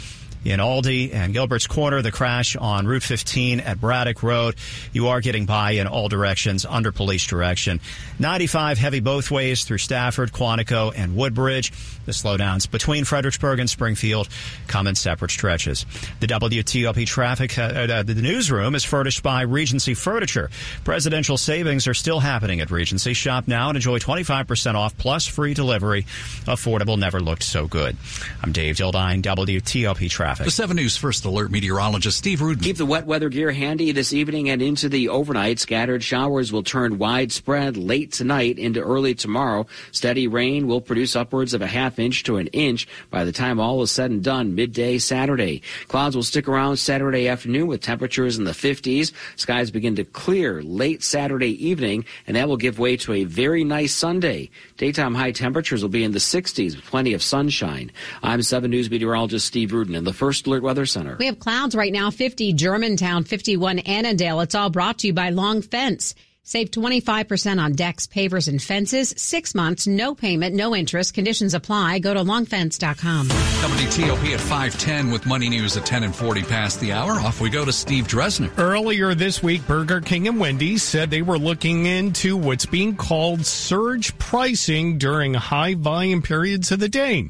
In 0.45 0.59
Aldie 0.59 1.13
and 1.13 1.31
Gilbert's 1.31 1.67
Corner, 1.67 2.01
the 2.01 2.11
crash 2.11 2.57
on 2.57 2.85
Route 2.85 3.03
15 3.03 3.61
at 3.61 3.79
Braddock 3.79 4.23
Road. 4.23 4.55
You 4.91 5.07
are 5.07 5.21
getting 5.21 5.45
by 5.45 5.71
in 5.71 5.87
all 5.87 6.09
directions 6.09 6.65
under 6.65 6.91
police 6.91 7.25
direction. 7.25 7.79
95 8.19 8.77
heavy 8.77 8.99
both 8.99 9.31
ways 9.31 9.63
through 9.63 9.77
Stafford, 9.77 10.33
Quantico, 10.33 10.91
and 10.93 11.15
Woodbridge. 11.15 11.71
The 12.05 12.11
slowdowns 12.11 12.69
between 12.69 13.05
Fredericksburg 13.05 13.59
and 13.59 13.69
Springfield 13.69 14.27
come 14.67 14.87
in 14.87 14.95
separate 14.95 15.31
stretches. 15.31 15.85
The 16.19 16.27
WTOP 16.27 17.07
traffic, 17.07 17.57
uh, 17.57 17.61
uh, 17.61 18.03
the 18.03 18.15
newsroom 18.15 18.75
is 18.75 18.83
furnished 18.83 19.23
by 19.23 19.43
Regency 19.43 19.93
Furniture. 19.93 20.49
Presidential 20.83 21.37
savings 21.37 21.87
are 21.87 21.93
still 21.93 22.19
happening 22.19 22.59
at 22.59 22.69
Regency. 22.69 23.13
Shop 23.13 23.47
now 23.47 23.69
and 23.69 23.77
enjoy 23.77 23.99
25% 23.99 24.75
off 24.75 24.97
plus 24.97 25.25
free 25.25 25.53
delivery. 25.53 26.03
Affordable 26.43 26.99
never 26.99 27.21
looked 27.21 27.43
so 27.43 27.65
good. 27.65 27.95
I'm 28.41 28.51
Dave 28.51 28.75
Dildine, 28.75 29.21
WTOP 29.21 30.09
traffic. 30.09 30.32
The 30.37 30.49
7 30.49 30.75
News 30.75 30.97
First 30.97 31.25
Alert 31.25 31.51
meteorologist 31.51 32.17
Steve 32.17 32.41
Rudin. 32.41 32.63
Keep 32.63 32.77
the 32.77 32.85
wet 32.85 33.05
weather 33.05 33.29
gear 33.29 33.51
handy 33.51 33.91
this 33.91 34.13
evening 34.13 34.49
and 34.49 34.61
into 34.61 34.89
the 34.89 35.09
overnight. 35.09 35.59
Scattered 35.59 36.03
showers 36.03 36.51
will 36.51 36.63
turn 36.63 36.97
widespread 36.97 37.77
late 37.77 38.11
tonight 38.11 38.57
into 38.57 38.81
early 38.81 39.13
tomorrow. 39.13 39.67
Steady 39.91 40.27
rain 40.27 40.65
will 40.65 40.81
produce 40.81 41.15
upwards 41.15 41.53
of 41.53 41.61
a 41.61 41.67
half 41.67 41.99
inch 41.99 42.23
to 42.23 42.37
an 42.37 42.47
inch 42.47 42.87
by 43.11 43.23
the 43.23 43.31
time 43.31 43.59
all 43.59 43.81
is 43.83 43.91
said 43.91 44.09
and 44.09 44.23
done 44.23 44.55
midday 44.55 44.97
Saturday. 44.97 45.61
Clouds 45.87 46.15
will 46.15 46.23
stick 46.23 46.47
around 46.47 46.77
Saturday 46.77 47.27
afternoon 47.27 47.67
with 47.67 47.81
temperatures 47.81 48.37
in 48.37 48.43
the 48.43 48.51
50s. 48.51 49.11
Skies 49.35 49.69
begin 49.71 49.95
to 49.97 50.03
clear 50.03 50.63
late 50.63 51.03
Saturday 51.03 51.63
evening, 51.63 52.05
and 52.25 52.35
that 52.35 52.47
will 52.47 52.57
give 52.57 52.79
way 52.79 52.97
to 52.97 53.13
a 53.13 53.23
very 53.23 53.63
nice 53.63 53.93
Sunday. 53.93 54.49
Daytime 54.77 55.13
high 55.13 55.31
temperatures 55.31 55.83
will 55.83 55.89
be 55.89 56.03
in 56.03 56.11
the 56.11 56.19
60s 56.19 56.75
with 56.75 56.85
plenty 56.85 57.13
of 57.13 57.21
sunshine. 57.21 57.91
I'm 58.23 58.41
7 58.41 58.71
News 58.71 58.89
meteorologist 58.89 59.45
Steve 59.45 59.73
Rudin 59.73 59.95
in 59.95 60.03
the 60.03 60.13
First 60.23 60.47
Alert 60.47 60.63
Weather 60.63 60.85
Center. 60.85 61.17
We 61.19 61.25
have 61.25 61.37
clouds 61.37 61.75
right 61.75 61.91
now 61.91 62.09
50 62.09 62.53
Germantown, 62.53 63.25
51 63.25 63.79
Annandale. 63.79 64.39
It's 64.39 64.55
all 64.55 64.69
brought 64.69 64.99
to 64.99 65.07
you 65.07 65.13
by 65.13 65.31
Long 65.31 65.61
Fence. 65.61 66.15
Save 66.45 66.71
25% 66.71 67.57
on 67.63 67.71
decks, 67.71 68.05
pavers, 68.05 68.49
and 68.49 68.61
fences. 68.61 69.13
Six 69.15 69.55
months, 69.55 69.87
no 69.87 70.13
payment, 70.13 70.53
no 70.53 70.75
interest. 70.75 71.13
Conditions 71.13 71.53
apply. 71.53 71.99
Go 71.99 72.13
to 72.13 72.19
longfence.com. 72.19 73.29
WTOP 73.29 74.33
at 74.33 74.41
510 74.41 75.09
with 75.09 75.25
Money 75.25 75.47
News 75.47 75.77
at 75.77 75.85
10 75.85 76.03
and 76.03 76.13
40 76.13 76.43
past 76.43 76.81
the 76.81 76.91
hour. 76.91 77.13
Off 77.13 77.39
we 77.39 77.49
go 77.49 77.63
to 77.63 77.71
Steve 77.71 78.07
Dresner. 78.09 78.51
Earlier 78.59 79.15
this 79.15 79.41
week, 79.41 79.65
Burger 79.67 80.01
King 80.01 80.27
and 80.27 80.37
Wendy's 80.37 80.83
said 80.83 81.09
they 81.09 81.21
were 81.21 81.37
looking 81.37 81.85
into 81.85 82.35
what's 82.35 82.65
being 82.65 82.97
called 82.97 83.45
surge 83.45 84.17
pricing 84.17 84.97
during 84.97 85.33
high 85.33 85.75
volume 85.75 86.21
periods 86.21 86.73
of 86.73 86.81
the 86.81 86.89
day. 86.89 87.29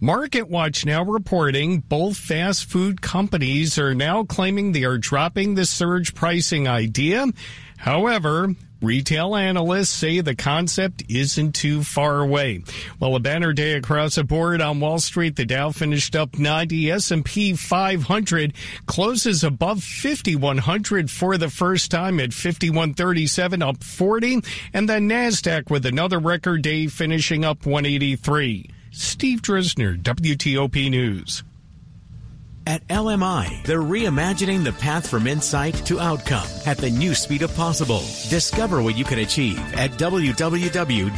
Market 0.00 0.48
Watch 0.48 0.86
now 0.86 1.04
reporting 1.04 1.80
both 1.80 2.16
fast 2.16 2.66
food 2.66 3.02
companies 3.02 3.76
are 3.76 3.94
now 3.94 4.22
claiming 4.22 4.70
they 4.70 4.84
are 4.84 4.98
dropping 4.98 5.56
the 5.56 5.64
surge 5.66 6.14
pricing 6.14 6.68
idea. 6.68 7.26
However, 7.82 8.54
Retail 8.80 9.36
analysts 9.36 9.90
say 9.90 10.20
the 10.20 10.34
concept 10.34 11.04
isn't 11.08 11.52
too 11.52 11.84
far 11.84 12.20
away. 12.20 12.64
Well, 12.98 13.14
a 13.14 13.20
banner 13.20 13.52
day 13.52 13.74
across 13.74 14.16
the 14.16 14.24
board 14.24 14.60
on 14.60 14.80
Wall 14.80 14.98
Street. 14.98 15.36
The 15.36 15.44
Dow 15.44 15.70
finished 15.70 16.16
up 16.16 16.36
90. 16.36 16.90
S&P 16.90 17.54
500 17.54 18.52
closes 18.86 19.44
above 19.44 19.84
5100 19.84 21.12
for 21.12 21.38
the 21.38 21.48
first 21.48 21.92
time 21.92 22.18
at 22.18 22.32
5137, 22.32 23.62
up 23.62 23.84
40. 23.84 24.40
And 24.74 24.88
the 24.88 24.94
Nasdaq 24.94 25.70
with 25.70 25.86
another 25.86 26.18
record 26.18 26.62
day 26.62 26.88
finishing 26.88 27.44
up 27.44 27.64
183. 27.64 28.68
Steve 28.90 29.42
Dresner, 29.42 29.96
WTOP 29.96 30.90
News. 30.90 31.44
At 32.66 32.86
LMI, 32.88 33.64
they're 33.64 33.80
reimagining 33.80 34.64
the 34.64 34.72
path 34.72 35.08
from 35.08 35.26
insight 35.26 35.74
to 35.86 35.98
outcome 35.98 36.46
at 36.64 36.78
the 36.78 36.90
new 36.90 37.14
speed 37.14 37.42
of 37.42 37.54
possible. 37.56 38.00
Discover 38.28 38.82
what 38.82 38.96
you 38.96 39.04
can 39.04 39.18
achieve 39.18 39.58
at 39.74 39.90
www.lmi.org. 39.92 41.12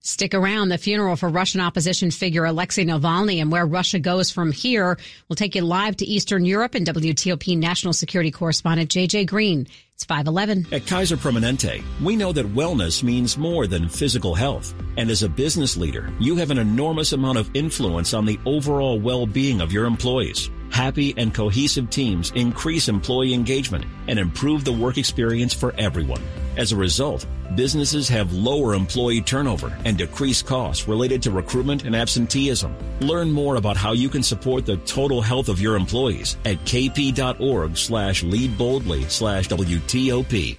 Stick 0.00 0.34
around. 0.34 0.68
The 0.68 0.78
funeral 0.78 1.16
for 1.16 1.28
Russian 1.28 1.60
opposition 1.60 2.12
figure 2.12 2.44
Alexei 2.44 2.84
Navalny 2.84 3.42
and 3.42 3.50
where 3.50 3.66
Russia 3.66 3.98
goes 3.98 4.30
from 4.30 4.52
here. 4.52 4.98
We'll 5.28 5.34
take 5.34 5.56
you 5.56 5.62
live 5.62 5.96
to 5.96 6.06
Eastern 6.06 6.44
Europe 6.44 6.76
and 6.76 6.86
WTOP 6.86 7.58
national 7.58 7.92
security 7.92 8.30
correspondent 8.30 8.88
JJ 8.88 9.26
Green. 9.26 9.66
It's 9.96 10.04
511. 10.04 10.74
At 10.74 10.86
Kaiser 10.86 11.16
Permanente, 11.16 11.82
we 12.02 12.16
know 12.16 12.30
that 12.30 12.54
wellness 12.54 13.02
means 13.02 13.38
more 13.38 13.66
than 13.66 13.88
physical 13.88 14.34
health. 14.34 14.74
And 14.98 15.08
as 15.08 15.22
a 15.22 15.28
business 15.28 15.74
leader, 15.74 16.12
you 16.20 16.36
have 16.36 16.50
an 16.50 16.58
enormous 16.58 17.14
amount 17.14 17.38
of 17.38 17.48
influence 17.54 18.12
on 18.12 18.26
the 18.26 18.38
overall 18.44 19.00
well-being 19.00 19.62
of 19.62 19.72
your 19.72 19.86
employees. 19.86 20.50
Happy 20.76 21.14
and 21.16 21.32
cohesive 21.32 21.88
teams 21.88 22.32
increase 22.34 22.88
employee 22.88 23.32
engagement 23.32 23.86
and 24.08 24.18
improve 24.18 24.62
the 24.62 24.72
work 24.74 24.98
experience 24.98 25.54
for 25.54 25.74
everyone. 25.78 26.20
As 26.58 26.70
a 26.70 26.76
result, 26.76 27.24
businesses 27.54 28.10
have 28.10 28.34
lower 28.34 28.74
employee 28.74 29.22
turnover 29.22 29.74
and 29.86 29.96
decreased 29.96 30.44
costs 30.44 30.86
related 30.86 31.22
to 31.22 31.30
recruitment 31.30 31.86
and 31.86 31.96
absenteeism. 31.96 32.76
Learn 33.00 33.32
more 33.32 33.56
about 33.56 33.78
how 33.78 33.92
you 33.92 34.10
can 34.10 34.22
support 34.22 34.66
the 34.66 34.76
total 34.84 35.22
health 35.22 35.48
of 35.48 35.62
your 35.62 35.76
employees 35.76 36.36
at 36.44 36.58
kp.org 36.66 37.74
slash 37.78 38.22
lead 38.22 38.58
boldly 38.58 39.04
slash 39.04 39.48
WTOP. 39.48 40.58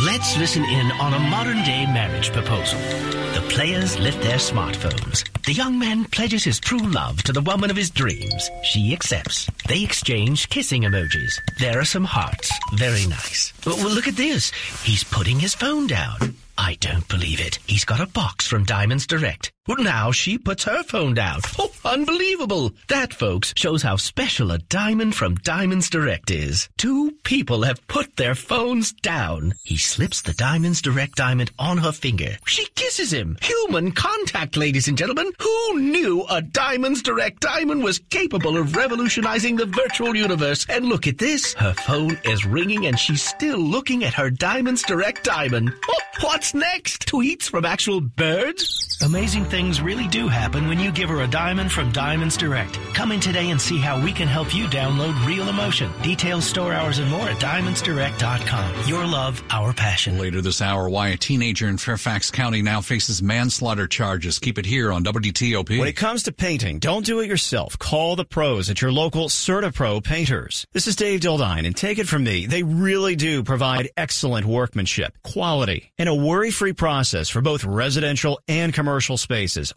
Let's 0.00 0.38
listen 0.38 0.64
in 0.64 0.92
on 0.92 1.12
a 1.12 1.18
modern 1.18 1.64
day 1.64 1.84
marriage 1.86 2.32
proposal. 2.32 2.78
The 2.78 3.44
players 3.48 3.98
lift 3.98 4.22
their 4.22 4.36
smartphones. 4.36 5.28
The 5.44 5.52
young 5.52 5.76
man 5.76 6.04
pledges 6.04 6.44
his 6.44 6.60
true 6.60 6.78
love 6.78 7.20
to 7.24 7.32
the 7.32 7.40
woman 7.40 7.68
of 7.68 7.76
his 7.76 7.90
dreams. 7.90 8.48
She 8.62 8.92
accepts. 8.92 9.50
They 9.66 9.82
exchange 9.82 10.50
kissing 10.50 10.82
emojis. 10.82 11.40
There 11.58 11.80
are 11.80 11.84
some 11.84 12.04
hearts. 12.04 12.52
Very 12.74 13.06
nice. 13.08 13.52
Well, 13.66 13.76
look 13.90 14.06
at 14.06 14.14
this. 14.14 14.52
He's 14.84 15.02
putting 15.02 15.40
his 15.40 15.56
phone 15.56 15.88
down. 15.88 16.36
I 16.56 16.76
don't 16.78 17.08
believe 17.08 17.40
it. 17.40 17.58
He's 17.66 17.84
got 17.84 18.00
a 18.00 18.06
box 18.06 18.46
from 18.46 18.62
Diamonds 18.62 19.04
Direct. 19.04 19.50
Now 19.76 20.12
she 20.12 20.38
puts 20.38 20.64
her 20.64 20.82
phone 20.82 21.14
down. 21.14 21.40
Oh, 21.58 21.70
unbelievable. 21.84 22.72
That, 22.88 23.12
folks, 23.12 23.52
shows 23.56 23.82
how 23.82 23.96
special 23.96 24.50
a 24.50 24.58
diamond 24.58 25.14
from 25.14 25.34
Diamonds 25.36 25.90
Direct 25.90 26.30
is. 26.30 26.68
Two 26.78 27.12
people 27.22 27.62
have 27.62 27.86
put 27.86 28.16
their 28.16 28.34
phones 28.34 28.92
down. 28.92 29.54
He 29.64 29.76
slips 29.76 30.22
the 30.22 30.32
Diamonds 30.34 30.80
Direct 30.82 31.16
diamond 31.16 31.50
on 31.58 31.78
her 31.78 31.92
finger. 31.92 32.36
She 32.46 32.64
kisses 32.74 33.12
him. 33.12 33.36
Human 33.42 33.92
contact, 33.92 34.56
ladies 34.56 34.88
and 34.88 34.96
gentlemen. 34.96 35.30
Who 35.38 35.80
knew 35.80 36.24
a 36.30 36.40
Diamonds 36.42 37.02
Direct 37.02 37.40
diamond 37.40 37.82
was 37.84 37.98
capable 38.10 38.56
of 38.56 38.74
revolutionizing 38.74 39.56
the 39.56 39.66
virtual 39.66 40.16
universe? 40.16 40.66
And 40.68 40.86
look 40.86 41.06
at 41.06 41.18
this. 41.18 41.54
Her 41.54 41.74
phone 41.74 42.18
is 42.24 42.46
ringing 42.46 42.86
and 42.86 42.98
she's 42.98 43.22
still 43.22 43.58
looking 43.58 44.02
at 44.04 44.14
her 44.14 44.30
Diamonds 44.30 44.82
Direct 44.82 45.24
diamond. 45.24 45.72
Oh, 45.88 46.00
what's 46.22 46.54
next? 46.54 47.06
Tweets 47.06 47.44
from 47.50 47.64
actual 47.64 48.00
birds? 48.00 48.98
Amazing 49.02 49.44
things 49.58 49.80
really 49.80 50.06
do 50.06 50.28
happen 50.28 50.68
when 50.68 50.78
you 50.78 50.92
give 50.92 51.08
her 51.08 51.22
a 51.22 51.26
diamond 51.26 51.72
from 51.72 51.90
Diamonds 51.90 52.36
Direct. 52.36 52.78
Come 52.94 53.10
in 53.10 53.18
today 53.18 53.50
and 53.50 53.60
see 53.60 53.76
how 53.76 54.00
we 54.00 54.12
can 54.12 54.28
help 54.28 54.54
you 54.54 54.66
download 54.66 55.26
real 55.26 55.48
emotion. 55.48 55.90
Details, 56.00 56.44
store 56.44 56.72
hours, 56.72 57.00
and 57.00 57.10
more 57.10 57.28
at 57.28 57.40
diamondsdirect.com. 57.40 58.88
Your 58.88 59.04
love, 59.04 59.42
our 59.50 59.72
passion. 59.72 60.16
Later 60.16 60.40
this 60.40 60.62
hour, 60.62 60.88
why 60.88 61.08
a 61.08 61.16
teenager 61.16 61.66
in 61.66 61.76
Fairfax 61.76 62.30
County 62.30 62.62
now 62.62 62.80
faces 62.80 63.20
manslaughter 63.20 63.88
charges. 63.88 64.38
Keep 64.38 64.58
it 64.58 64.64
here 64.64 64.92
on 64.92 65.02
WTOP. 65.02 65.76
When 65.76 65.88
it 65.88 65.96
comes 65.96 66.22
to 66.22 66.32
painting, 66.32 66.78
don't 66.78 67.04
do 67.04 67.18
it 67.18 67.26
yourself. 67.26 67.76
Call 67.80 68.14
the 68.14 68.24
pros 68.24 68.70
at 68.70 68.80
your 68.80 68.92
local 68.92 69.26
CertaPro 69.26 70.04
painters. 70.04 70.68
This 70.72 70.86
is 70.86 70.94
Dave 70.94 71.18
Dildine, 71.18 71.66
and 71.66 71.76
take 71.76 71.98
it 71.98 72.06
from 72.06 72.22
me, 72.22 72.46
they 72.46 72.62
really 72.62 73.16
do 73.16 73.42
provide 73.42 73.90
excellent 73.96 74.46
workmanship, 74.46 75.18
quality, 75.24 75.90
and 75.98 76.08
a 76.08 76.14
worry-free 76.14 76.74
process 76.74 77.28
for 77.28 77.40
both 77.40 77.64
residential 77.64 78.38
and 78.46 78.72
commercial 78.72 79.18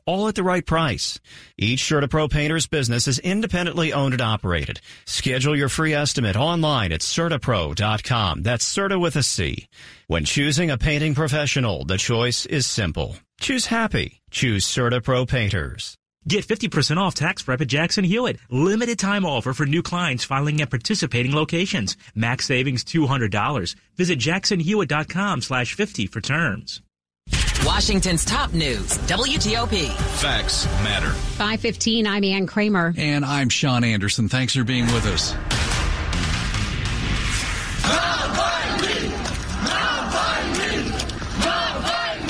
all 0.06 0.28
at 0.28 0.36
the 0.36 0.44
right 0.44 0.66
price. 0.66 1.20
Each 1.58 1.84
CertaPro 1.84 2.30
painter's 2.32 2.68
business 2.68 3.08
is 3.08 3.20
independently 3.20 3.94
owned 3.94 4.14
and 4.14 4.22
operated. 4.22 4.82
Schedule 5.06 5.56
your 5.56 5.70
free 5.70 5.94
estimate 5.94 6.36
online 6.36 6.92
at 6.92 7.02
CertaPro.com. 7.02 8.42
That's 8.42 8.66
Certa 8.66 8.98
with 8.98 9.16
a 9.16 9.24
C. 9.24 9.68
When 10.08 10.26
choosing 10.26 10.72
a 10.72 10.78
painting 10.78 11.16
professional, 11.16 11.86
the 11.86 11.98
choice 11.98 12.46
is 12.46 12.66
simple. 12.66 13.18
Choose 13.40 13.68
happy. 13.68 14.22
Choose 14.32 14.66
CertaPro 14.66 15.28
painters. 15.28 15.96
Get 16.28 16.46
50% 16.48 16.98
off 16.98 17.16
tax 17.16 17.42
prep 17.42 17.62
at 17.62 17.68
Jackson 17.68 18.04
Hewitt. 18.04 18.38
Limited 18.50 19.00
time 19.00 19.26
offer 19.26 19.54
for 19.54 19.66
new 19.66 19.82
clients 19.82 20.24
filing 20.24 20.62
at 20.62 20.70
participating 20.70 21.34
locations. 21.34 21.98
Max 22.14 22.46
savings 22.46 22.84
$200. 22.84 23.76
Visit 23.98 24.20
jacksonhewitt.com 24.20 25.42
slash 25.42 25.74
50 25.74 26.08
for 26.08 26.22
terms. 26.22 26.82
Washington's 27.74 28.26
top 28.26 28.52
news, 28.52 28.98
WTOP. 29.08 29.94
Facts 30.20 30.66
matter. 30.84 31.10
515, 31.10 32.06
I'm 32.06 32.24
Ann 32.26 32.46
Kramer. 32.46 32.94
And 32.98 33.24
I'm 33.24 33.48
Sean 33.48 33.86
Anderson. 33.86 34.28
Thanks 34.28 34.54
for 34.54 34.66
being 34.66 34.88
with 34.88 35.06
us. 35.06 35.34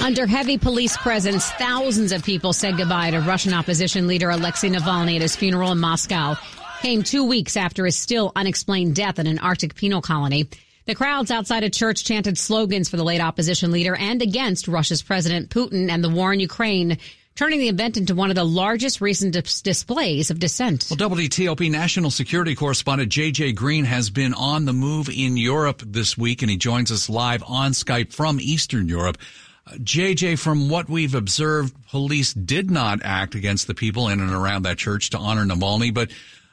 Under 0.03 0.27
heavy 0.27 0.59
police 0.59 0.95
presence, 0.97 1.49
thousands 1.53 2.11
of 2.11 2.23
people 2.23 2.53
said 2.53 2.77
goodbye 2.77 3.09
to 3.09 3.21
Russian 3.21 3.55
opposition 3.55 4.05
leader 4.05 4.29
Alexei 4.29 4.69
Navalny 4.69 5.15
at 5.15 5.23
his 5.23 5.35
funeral 5.35 5.71
in 5.71 5.79
Moscow. 5.79 6.35
Came 6.83 7.01
two 7.01 7.25
weeks 7.25 7.57
after 7.57 7.87
his 7.87 7.97
still 7.97 8.31
unexplained 8.35 8.95
death 8.95 9.17
in 9.17 9.25
an 9.25 9.39
Arctic 9.39 9.73
penal 9.73 10.03
colony. 10.03 10.47
The 10.85 10.95
crowds 10.95 11.29
outside 11.29 11.63
a 11.63 11.69
church 11.69 12.03
chanted 12.03 12.39
slogans 12.39 12.89
for 12.89 12.97
the 12.97 13.03
late 13.03 13.21
opposition 13.21 13.71
leader 13.71 13.95
and 13.95 14.19
against 14.21 14.67
Russia's 14.67 15.03
President 15.03 15.49
Putin 15.51 15.89
and 15.89 16.03
the 16.03 16.09
war 16.09 16.33
in 16.33 16.39
Ukraine, 16.39 16.97
turning 17.35 17.59
the 17.59 17.69
event 17.69 17.97
into 17.97 18.15
one 18.15 18.31
of 18.31 18.35
the 18.35 18.43
largest 18.43 18.99
recent 18.99 19.33
dis- 19.33 19.61
displays 19.61 20.31
of 20.31 20.39
dissent. 20.39 20.87
Well, 20.89 21.09
WTOP 21.09 21.69
national 21.69 22.09
security 22.09 22.55
correspondent 22.55 23.11
JJ 23.11 23.53
Green 23.55 23.85
has 23.85 24.09
been 24.09 24.33
on 24.33 24.65
the 24.65 24.73
move 24.73 25.07
in 25.07 25.37
Europe 25.37 25.83
this 25.85 26.17
week, 26.17 26.41
and 26.41 26.49
he 26.49 26.57
joins 26.57 26.91
us 26.91 27.09
live 27.09 27.43
on 27.45 27.73
Skype 27.73 28.11
from 28.11 28.39
Eastern 28.41 28.89
Europe. 28.89 29.19
Uh, 29.67 29.73
JJ, 29.75 30.39
from 30.39 30.67
what 30.67 30.89
we've 30.89 31.13
observed, 31.13 31.75
police 31.89 32.33
did 32.33 32.71
not 32.71 33.01
act 33.03 33.35
against 33.35 33.67
the 33.67 33.75
people 33.75 34.07
in 34.07 34.19
and 34.19 34.33
around 34.33 34.63
that 34.63 34.79
church 34.79 35.11
to 35.11 35.19
honor 35.19 35.45
Navalny, 35.45 35.93
but 35.93 36.09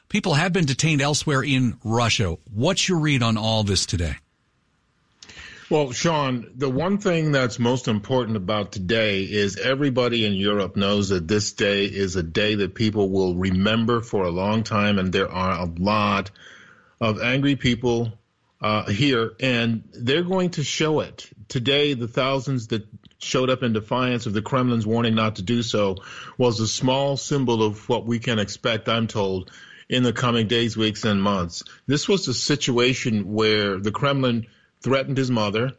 people 0.09 0.33
have 0.33 0.51
been 0.51 0.65
detained 0.65 1.01
elsewhere 1.01 1.43
in 1.43 1.77
Russia. 1.83 2.35
What's 2.53 2.89
your 2.89 2.99
read 2.99 3.23
on 3.23 3.37
all 3.37 3.63
this 3.63 3.85
today? 3.85 4.15
Well, 5.69 5.91
Sean, 5.91 6.49
the 6.55 6.69
one 6.69 6.97
thing 6.97 7.31
that's 7.31 7.59
most 7.59 7.87
important 7.87 8.37
about 8.37 8.71
today 8.71 9.21
is 9.21 9.55
everybody 9.55 10.25
in 10.25 10.33
Europe 10.33 10.75
knows 10.75 11.09
that 11.09 11.27
this 11.27 11.53
day 11.53 11.85
is 11.85 12.15
a 12.15 12.23
day 12.23 12.55
that 12.55 12.73
people 12.73 13.09
will 13.11 13.35
remember 13.35 14.01
for 14.01 14.23
a 14.23 14.31
long 14.31 14.63
time, 14.63 14.97
and 14.97 15.13
there 15.13 15.31
are 15.31 15.59
a 15.59 15.65
lot 15.65 16.31
of 16.99 17.21
angry 17.21 17.55
people 17.55 18.11
uh, 18.61 18.89
here, 18.89 19.33
and 19.39 19.83
they're 19.93 20.23
going 20.23 20.49
to 20.51 20.63
show 20.63 21.01
it. 21.01 21.29
Today, 21.49 21.93
the 21.93 22.07
thousands 22.07 22.67
that 22.67 22.87
showed 23.19 23.51
up 23.51 23.61
in 23.61 23.71
defiance 23.71 24.25
of 24.25 24.33
the 24.33 24.41
Kremlin's 24.41 24.87
warning 24.87 25.13
not 25.13 25.35
to 25.35 25.43
do 25.43 25.61
so 25.61 25.97
was 26.37 26.59
a 26.59 26.67
small 26.67 27.15
symbol 27.15 27.61
of 27.61 27.87
what 27.87 28.07
we 28.07 28.17
can 28.17 28.39
expect, 28.39 28.89
I'm 28.89 29.05
told, 29.05 29.51
in 29.89 30.03
the 30.03 30.13
coming 30.13 30.47
days, 30.47 30.77
weeks, 30.77 31.03
and 31.03 31.21
months. 31.21 31.63
This 31.87 32.07
was 32.07 32.27
a 32.27 32.33
situation 32.33 33.33
where 33.33 33.79
the 33.79 33.91
Kremlin 33.91 34.45
threatened 34.81 35.17
his 35.17 35.31
mother. 35.31 35.71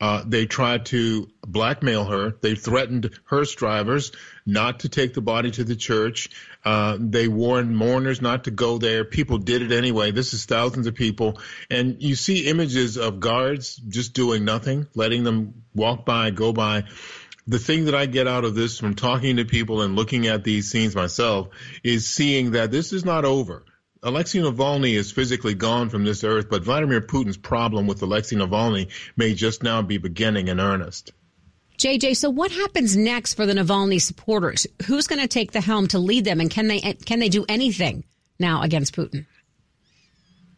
Uh, 0.00 0.22
they 0.26 0.44
tried 0.44 0.86
to 0.86 1.30
blackmail 1.46 2.04
her. 2.04 2.34
They 2.42 2.56
threatened 2.56 3.16
hearse 3.24 3.54
drivers 3.54 4.10
not 4.44 4.80
to 4.80 4.88
take 4.88 5.14
the 5.14 5.22
body 5.22 5.52
to 5.52 5.64
the 5.64 5.76
church. 5.76 6.30
Uh, 6.64 6.98
they 6.98 7.28
warned 7.28 7.76
mourners 7.76 8.20
not 8.20 8.44
to 8.44 8.50
go 8.50 8.78
there. 8.78 9.04
People 9.04 9.38
did 9.38 9.62
it 9.62 9.70
anyway. 9.70 10.10
This 10.10 10.34
is 10.34 10.46
thousands 10.46 10.88
of 10.88 10.94
people. 10.94 11.38
And 11.70 12.02
you 12.02 12.16
see 12.16 12.48
images 12.48 12.96
of 12.96 13.20
guards 13.20 13.76
just 13.76 14.14
doing 14.14 14.44
nothing, 14.44 14.88
letting 14.94 15.22
them 15.22 15.62
walk 15.74 16.04
by, 16.04 16.30
go 16.30 16.52
by. 16.52 16.84
The 17.46 17.58
thing 17.58 17.84
that 17.84 17.94
I 17.94 18.06
get 18.06 18.26
out 18.26 18.44
of 18.44 18.54
this 18.54 18.78
from 18.78 18.94
talking 18.94 19.36
to 19.36 19.44
people 19.44 19.82
and 19.82 19.96
looking 19.96 20.26
at 20.26 20.44
these 20.44 20.70
scenes 20.70 20.94
myself 20.94 21.48
is 21.82 22.08
seeing 22.08 22.52
that 22.52 22.70
this 22.70 22.92
is 22.92 23.04
not 23.04 23.24
over. 23.24 23.64
Alexei 24.02 24.38
Navalny 24.38 24.94
is 24.94 25.12
physically 25.12 25.54
gone 25.54 25.88
from 25.88 26.04
this 26.04 26.24
earth, 26.24 26.48
but 26.50 26.62
Vladimir 26.62 27.00
Putin's 27.00 27.36
problem 27.36 27.86
with 27.86 28.02
Alexei 28.02 28.36
Navalny 28.36 28.90
may 29.16 29.34
just 29.34 29.62
now 29.62 29.82
be 29.82 29.98
beginning 29.98 30.48
in 30.48 30.60
earnest. 30.60 31.12
JJ, 31.78 32.16
so 32.16 32.30
what 32.30 32.50
happens 32.50 32.96
next 32.96 33.34
for 33.34 33.46
the 33.46 33.54
Navalny 33.54 34.00
supporters? 34.00 34.66
Who's 34.86 35.06
going 35.06 35.20
to 35.20 35.28
take 35.28 35.52
the 35.52 35.60
helm 35.60 35.88
to 35.88 35.98
lead 35.98 36.24
them, 36.24 36.40
and 36.40 36.50
can 36.50 36.68
they 36.68 36.80
can 36.80 37.18
they 37.18 37.28
do 37.28 37.44
anything 37.48 38.04
now 38.38 38.62
against 38.62 38.94
Putin? 38.94 39.26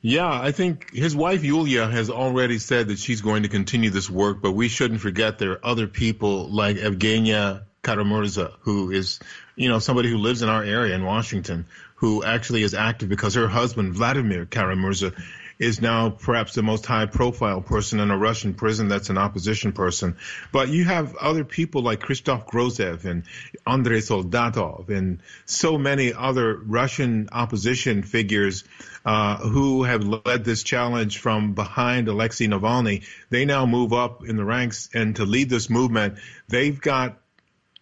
Yeah, 0.09 0.31
I 0.31 0.53
think 0.53 0.95
his 0.95 1.16
wife 1.16 1.42
Yulia 1.42 1.88
has 1.88 2.11
already 2.11 2.59
said 2.59 2.87
that 2.87 3.01
she's 3.01 3.23
going 3.23 3.42
to 3.42 3.49
continue 3.49 3.90
this 3.90 4.09
work, 4.09 4.40
but 4.40 4.53
we 4.53 4.69
shouldn't 4.69 5.01
forget 5.01 5.40
there 5.40 5.51
are 5.55 5.66
other 5.66 5.88
people 5.88 6.49
like 6.49 6.77
Evgenia 6.77 7.64
Kara-Murza, 7.83 8.53
who 8.61 8.92
is, 8.92 9.19
you 9.57 9.69
know, 9.69 9.81
somebody 9.81 10.09
who 10.09 10.19
lives 10.19 10.42
in 10.42 10.49
our 10.49 10.62
area 10.62 10.95
in 10.95 11.05
Washington, 11.05 11.66
who 11.97 12.23
actually 12.23 12.62
is 12.62 12.73
active 12.73 13.09
because 13.09 13.35
her 13.35 13.49
husband, 13.49 13.95
Vladimir 13.95 14.47
Kara-Murza, 14.47 15.21
is 15.59 15.81
now 15.81 16.11
perhaps 16.11 16.55
the 16.55 16.62
most 16.62 16.85
high 16.85 17.07
profile 17.07 17.61
person 17.61 18.01
in 18.01 18.11
a 18.11 18.19
Russian 18.19 18.55
prison 18.55 18.88
that's 18.88 19.11
an 19.11 19.19
opposition 19.19 19.73
person. 19.73 20.16
But 20.53 20.69
you 20.69 20.85
have 20.85 21.16
other 21.16 21.45
people 21.45 21.83
like 21.83 22.01
Christoph 22.01 22.47
Grozev 22.47 23.05
and 23.05 23.25
Andrei 23.66 24.01
Soldatov 24.01 24.90
and 24.90 25.21
so 25.47 25.79
many 25.79 26.12
other 26.12 26.57
Russian 26.57 27.29
opposition 27.33 28.03
figures 28.03 28.64
uh, 29.05 29.37
who 29.38 29.85
have 29.85 30.05
led 30.05 30.45
this 30.45 30.62
challenge 30.62 31.19
from 31.19 31.55
behind 31.55 32.09
Alexei 32.09 32.47
Navalny. 32.47 33.05
They 33.31 33.45
now 33.45 33.64
move 33.64 33.92
up 33.92 34.25
in 34.25 34.37
the 34.37 34.45
ranks 34.45 34.90
and 34.92 35.16
to 35.16 35.25
lead 35.25 35.49
this 35.49 35.71
movement, 35.71 36.19
they've 36.49 36.81
got 36.81 37.19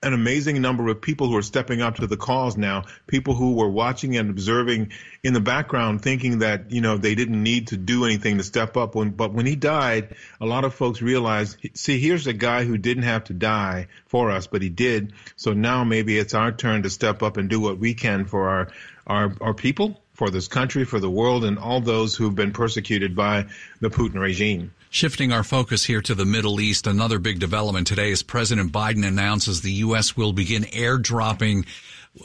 an 0.05 0.13
amazing 0.13 0.61
number 0.61 0.89
of 0.89 1.01
people 1.01 1.29
who 1.29 1.37
are 1.37 1.43
stepping 1.43 1.81
up 1.81 1.97
to 1.97 2.07
the 2.07 2.17
cause 2.17 2.57
now. 2.57 2.85
People 3.07 3.35
who 3.35 3.55
were 3.55 3.69
watching 3.69 4.17
and 4.17 4.31
observing 4.31 4.93
in 5.23 5.33
the 5.33 5.41
background, 5.41 6.03
thinking 6.03 6.41
that 6.41 6.71
you 6.71 6.81
know 6.81 6.99
they 6.99 7.15
didn't 7.15 7.43
need 7.43 7.69
to 7.69 7.77
do 7.77 8.05
anything 8.05 8.39
to 8.39 8.45
step 8.45 8.77
up. 8.77 8.95
When, 8.95 9.11
but 9.11 9.33
when 9.33 9.47
he 9.47 9.57
died, 9.57 10.15
a 10.41 10.47
lot 10.47 10.65
of 10.65 10.75
folks 10.75 11.01
realized, 11.01 11.57
see, 11.75 11.99
here's 11.99 12.27
a 12.27 12.33
guy 12.33 12.65
who 12.65 12.77
didn't 12.77 13.05
have 13.05 13.25
to 13.25 13.33
die 13.33 13.89
for 14.07 14.31
us, 14.31 14.47
but 14.47 14.63
he 14.63 14.69
did. 14.69 15.15
So 15.37 15.53
now 15.53 15.85
maybe 15.85 16.19
it's 16.19 16.35
our 16.35 16.53
turn 16.53 16.83
to 16.83 16.91
step 16.91 17.23
up 17.23 17.37
and 17.37 17.49
do 17.49 17.61
what 17.61 17.79
we 17.79 17.95
can 17.95 18.27
for 18.27 18.49
our 18.49 18.69
our, 19.07 19.35
our 19.41 19.55
people, 19.55 20.01
for 20.15 20.31
this 20.31 20.49
country, 20.49 20.85
for 20.85 21.01
the 21.01 21.11
world, 21.11 21.45
and 21.45 21.59
all 21.59 21.81
those 21.81 22.17
who've 22.17 22.35
been 22.35 22.53
persecuted 22.53 23.15
by 23.15 23.47
the 23.81 23.91
Putin 23.91 24.21
regime. 24.21 24.73
Shifting 24.95 25.33
our 25.33 25.43
focus 25.43 25.83
here 25.83 26.01
to 26.03 26.15
the 26.15 26.25
Middle 26.25 26.61
East, 26.61 26.87
another 26.87 27.19
big 27.19 27.41
development 27.41 27.89
today 27.89 28.13
is 28.13 28.23
President 28.23 28.71
Biden 28.71 29.05
announces 29.05 29.61
the 29.61 29.73
U.S. 29.73 30.17
will 30.17 30.33
begin 30.33 30.63
airdropping 30.63 31.67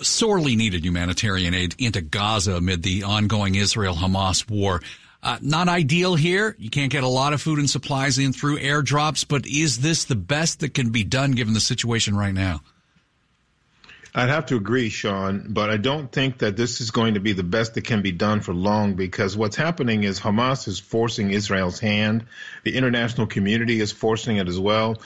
sorely 0.03 0.55
needed 0.55 0.85
humanitarian 0.85 1.55
aid 1.55 1.73
into 1.79 1.99
Gaza 2.01 2.57
amid 2.57 2.83
the 2.83 3.01
ongoing 3.01 3.55
Israel 3.55 3.95
Hamas 3.95 4.47
war. 4.47 4.83
Uh, 5.23 5.39
not 5.41 5.67
ideal 5.67 6.13
here. 6.13 6.55
You 6.59 6.69
can't 6.69 6.91
get 6.91 7.03
a 7.03 7.07
lot 7.07 7.33
of 7.33 7.41
food 7.41 7.57
and 7.57 7.67
supplies 7.67 8.19
in 8.19 8.33
through 8.33 8.59
airdrops, 8.59 9.27
but 9.27 9.47
is 9.47 9.79
this 9.79 10.05
the 10.05 10.13
best 10.13 10.59
that 10.59 10.75
can 10.75 10.91
be 10.91 11.03
done 11.03 11.31
given 11.31 11.55
the 11.55 11.59
situation 11.59 12.15
right 12.15 12.35
now? 12.35 12.61
I'd 14.19 14.27
have 14.27 14.47
to 14.47 14.57
agree, 14.57 14.89
Sean, 14.89 15.45
but 15.47 15.69
I 15.69 15.77
don't 15.77 16.11
think 16.11 16.39
that 16.39 16.57
this 16.57 16.81
is 16.81 16.91
going 16.91 17.13
to 17.13 17.21
be 17.21 17.31
the 17.31 17.43
best 17.43 17.75
that 17.75 17.85
can 17.85 18.01
be 18.01 18.11
done 18.11 18.41
for 18.41 18.53
long 18.53 18.95
because 18.95 19.37
what's 19.37 19.55
happening 19.55 20.03
is 20.03 20.19
Hamas 20.19 20.67
is 20.67 20.77
forcing 20.77 21.31
Israel's 21.31 21.79
hand. 21.79 22.25
The 22.65 22.75
international 22.75 23.27
community 23.27 23.79
is 23.79 23.93
forcing 23.93 24.35
it 24.35 24.49
as 24.49 24.59
well. 24.59 24.97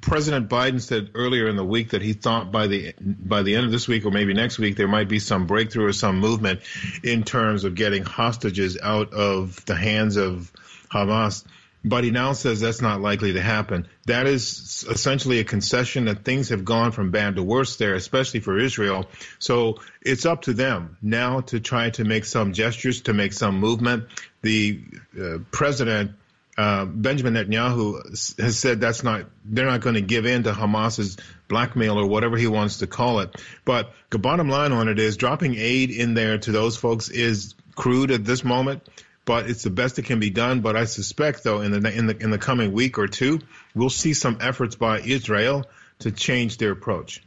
President 0.00 0.48
Biden 0.48 0.80
said 0.80 1.10
earlier 1.14 1.46
in 1.46 1.56
the 1.56 1.64
week 1.64 1.90
that 1.90 2.00
he 2.00 2.14
thought 2.14 2.50
by 2.52 2.66
the 2.66 2.94
by 2.98 3.42
the 3.42 3.54
end 3.54 3.66
of 3.66 3.70
this 3.70 3.86
week 3.86 4.06
or 4.06 4.10
maybe 4.10 4.32
next 4.32 4.58
week 4.58 4.76
there 4.76 4.88
might 4.88 5.08
be 5.10 5.18
some 5.18 5.46
breakthrough 5.46 5.88
or 5.88 5.92
some 5.92 6.18
movement 6.18 6.60
in 7.02 7.22
terms 7.22 7.64
of 7.64 7.74
getting 7.74 8.02
hostages 8.02 8.78
out 8.82 9.12
of 9.12 9.62
the 9.66 9.74
hands 9.74 10.16
of 10.16 10.50
Hamas 10.90 11.44
but 11.84 12.02
he 12.02 12.10
now 12.10 12.32
says 12.32 12.60
that's 12.60 12.80
not 12.80 13.02
likely 13.02 13.34
to 13.34 13.42
happen. 13.42 13.86
That 14.06 14.26
is 14.26 14.84
essentially 14.88 15.40
a 15.40 15.44
concession 15.44 16.06
that 16.06 16.24
things 16.24 16.48
have 16.48 16.64
gone 16.64 16.92
from 16.92 17.10
bad 17.10 17.36
to 17.36 17.42
worse 17.42 17.76
there, 17.76 17.94
especially 17.94 18.40
for 18.40 18.58
Israel. 18.58 19.06
So 19.38 19.80
it's 20.00 20.24
up 20.24 20.42
to 20.42 20.54
them 20.54 20.96
now 21.02 21.42
to 21.42 21.60
try 21.60 21.90
to 21.90 22.04
make 22.04 22.24
some 22.24 22.54
gestures, 22.54 23.02
to 23.02 23.12
make 23.12 23.34
some 23.34 23.60
movement. 23.60 24.06
The 24.40 24.80
uh, 25.20 25.38
president, 25.50 26.12
uh, 26.56 26.86
Benjamin 26.86 27.34
Netanyahu, 27.34 28.40
has 28.40 28.58
said 28.58 28.80
that's 28.80 29.04
not, 29.04 29.26
they're 29.44 29.66
not 29.66 29.82
going 29.82 29.96
to 29.96 30.00
give 30.00 30.24
in 30.24 30.44
to 30.44 30.52
Hamas's 30.54 31.18
blackmail 31.48 31.98
or 31.98 32.06
whatever 32.06 32.38
he 32.38 32.46
wants 32.46 32.78
to 32.78 32.86
call 32.86 33.20
it. 33.20 33.36
But 33.66 33.92
the 34.08 34.18
bottom 34.18 34.48
line 34.48 34.72
on 34.72 34.88
it 34.88 34.98
is 34.98 35.18
dropping 35.18 35.56
aid 35.56 35.90
in 35.90 36.14
there 36.14 36.38
to 36.38 36.50
those 36.50 36.78
folks 36.78 37.10
is 37.10 37.54
crude 37.74 38.10
at 38.10 38.24
this 38.24 38.42
moment 38.44 38.82
but 39.24 39.48
it's 39.48 39.62
the 39.62 39.70
best 39.70 39.96
that 39.96 40.04
can 40.04 40.20
be 40.20 40.30
done. 40.30 40.60
But 40.60 40.76
I 40.76 40.84
suspect, 40.84 41.44
though, 41.44 41.60
in 41.60 41.70
the 41.70 41.96
in 41.96 42.06
the 42.06 42.16
in 42.16 42.30
the 42.30 42.38
coming 42.38 42.72
week 42.72 42.98
or 42.98 43.06
two, 43.06 43.40
we'll 43.74 43.90
see 43.90 44.14
some 44.14 44.38
efforts 44.40 44.76
by 44.76 45.00
Israel 45.00 45.64
to 46.00 46.10
change 46.10 46.58
their 46.58 46.72
approach. 46.72 47.22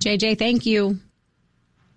JJ, 0.00 0.38
thank 0.38 0.66
you. 0.66 0.98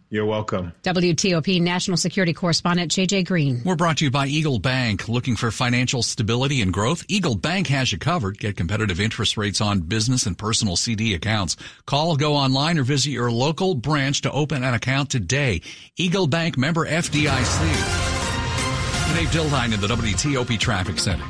You're 0.09 0.25
welcome. 0.25 0.71
WTOP 0.83 1.59
national 1.59 1.97
security 1.97 2.31
correspondent 2.31 2.91
JJ 2.91 3.25
Green. 3.25 3.61
We're 3.65 3.75
brought 3.75 3.97
to 3.97 4.05
you 4.05 4.11
by 4.11 4.27
Eagle 4.27 4.59
Bank. 4.59 5.09
Looking 5.09 5.35
for 5.35 5.49
financial 5.49 6.03
stability 6.03 6.61
and 6.61 6.71
growth? 6.71 7.03
Eagle 7.09 7.35
Bank 7.35 7.67
has 7.67 7.91
you 7.91 7.97
covered. 7.97 8.37
Get 8.37 8.55
competitive 8.55 8.99
interest 8.99 9.35
rates 9.35 9.61
on 9.61 9.81
business 9.81 10.27
and 10.27 10.37
personal 10.37 10.75
CD 10.75 11.15
accounts. 11.15 11.57
Call, 11.85 12.15
go 12.17 12.35
online, 12.35 12.77
or 12.77 12.83
visit 12.83 13.09
your 13.09 13.31
local 13.31 13.73
branch 13.73 14.21
to 14.21 14.31
open 14.31 14.63
an 14.63 14.75
account 14.75 15.09
today. 15.09 15.61
Eagle 15.97 16.27
Bank 16.27 16.55
member 16.55 16.85
FDIC. 16.85 18.24
Dave 19.13 19.29
Dildine 19.29 19.73
in 19.73 19.79
the 19.81 19.87
WTOP 19.87 20.59
Traffic 20.59 20.99
Center. 20.99 21.23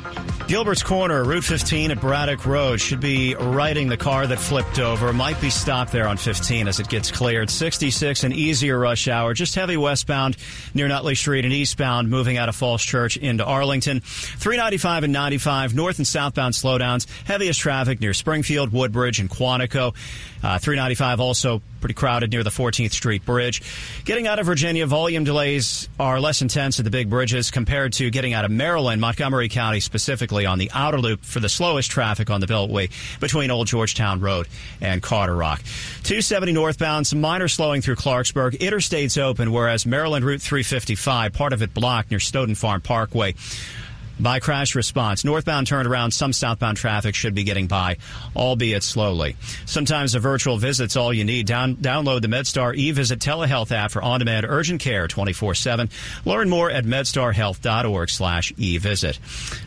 Gilbert's 0.48 0.84
Corner, 0.84 1.24
Route 1.24 1.42
15 1.42 1.90
at 1.90 2.00
Braddock 2.00 2.46
Road, 2.46 2.80
should 2.80 3.00
be 3.00 3.34
riding 3.34 3.88
the 3.88 3.96
car 3.96 4.28
that 4.28 4.38
flipped 4.38 4.78
over. 4.78 5.12
Might 5.12 5.40
be 5.40 5.50
stopped 5.50 5.90
there 5.90 6.06
on 6.06 6.16
15 6.16 6.68
as 6.68 6.78
it 6.78 6.88
gets 6.88 7.10
cleared. 7.10 7.50
66, 7.50 8.22
an 8.22 8.32
easier 8.32 8.78
rush 8.78 9.08
hour, 9.08 9.34
just 9.34 9.56
heavy 9.56 9.76
westbound 9.76 10.36
near 10.72 10.86
Nutley 10.86 11.16
Street 11.16 11.44
and 11.44 11.52
eastbound 11.52 12.10
moving 12.10 12.36
out 12.36 12.48
of 12.48 12.54
Falls 12.54 12.82
Church 12.82 13.16
into 13.16 13.44
Arlington. 13.44 14.00
395 14.00 15.02
and 15.04 15.12
95, 15.12 15.74
north 15.74 15.98
and 15.98 16.06
southbound 16.06 16.54
slowdowns. 16.54 17.08
Heaviest 17.24 17.58
traffic 17.58 18.00
near 18.00 18.14
Springfield, 18.14 18.72
Woodbridge, 18.72 19.18
and 19.18 19.28
Quantico. 19.28 19.96
Uh, 20.44 20.58
395 20.58 21.18
also 21.18 21.60
pretty 21.80 21.94
crowded 21.94 22.30
near 22.30 22.42
the 22.42 22.50
14th 22.50 22.92
Street 22.92 23.24
Bridge. 23.24 23.62
Getting 24.04 24.26
out 24.26 24.38
of 24.38 24.46
Virginia, 24.46 24.86
volume 24.86 25.24
delays 25.24 25.88
are 25.98 26.20
less 26.20 26.42
intense 26.42 26.78
at 26.78 26.84
the 26.84 26.90
big 26.90 27.10
bridges 27.10 27.50
compared 27.50 27.92
to 27.94 28.10
getting 28.10 28.32
out 28.32 28.44
of 28.44 28.50
Maryland, 28.50 29.00
Montgomery 29.00 29.48
County 29.48 29.80
specifically 29.80 30.46
on 30.46 30.58
the 30.58 30.70
outer 30.74 30.98
loop 30.98 31.24
for 31.24 31.40
the 31.40 31.48
slowest 31.48 31.90
traffic 31.90 32.30
on 32.30 32.40
the 32.40 32.46
Beltway 32.46 32.90
between 33.20 33.50
Old 33.50 33.66
Georgetown 33.66 34.20
Road 34.20 34.48
and 34.80 35.02
Carderock. 35.02 35.60
270 36.02 36.52
northbound, 36.52 37.06
some 37.06 37.20
minor 37.20 37.48
slowing 37.48 37.82
through 37.82 37.96
Clarksburg. 37.96 38.58
Interstate's 38.58 39.16
open, 39.18 39.52
whereas 39.52 39.86
Maryland 39.86 40.24
Route 40.24 40.42
355, 40.42 41.32
part 41.32 41.52
of 41.52 41.62
it 41.62 41.74
blocked 41.74 42.10
near 42.10 42.20
Snowden 42.20 42.54
Farm 42.54 42.80
Parkway 42.80 43.34
by 44.18 44.40
crash 44.40 44.74
response. 44.74 45.24
Northbound 45.24 45.66
turnaround, 45.66 46.12
some 46.12 46.32
southbound 46.32 46.76
traffic 46.76 47.14
should 47.14 47.34
be 47.34 47.44
getting 47.44 47.66
by, 47.66 47.96
albeit 48.34 48.82
slowly. 48.82 49.36
Sometimes 49.64 50.14
a 50.14 50.20
virtual 50.20 50.58
visit's 50.58 50.96
all 50.96 51.12
you 51.12 51.24
need. 51.24 51.46
Down, 51.46 51.76
download 51.76 52.22
the 52.22 52.28
MedStar 52.28 52.76
eVisit 52.76 53.18
telehealth 53.18 53.72
app 53.72 53.90
for 53.90 54.02
on-demand 54.02 54.46
urgent 54.48 54.80
care 54.80 55.08
24-7. 55.08 55.90
Learn 56.24 56.48
more 56.48 56.70
at 56.70 56.84
medstarhealth.org 56.84 58.10
slash 58.10 58.52
eVisit. 58.54 59.18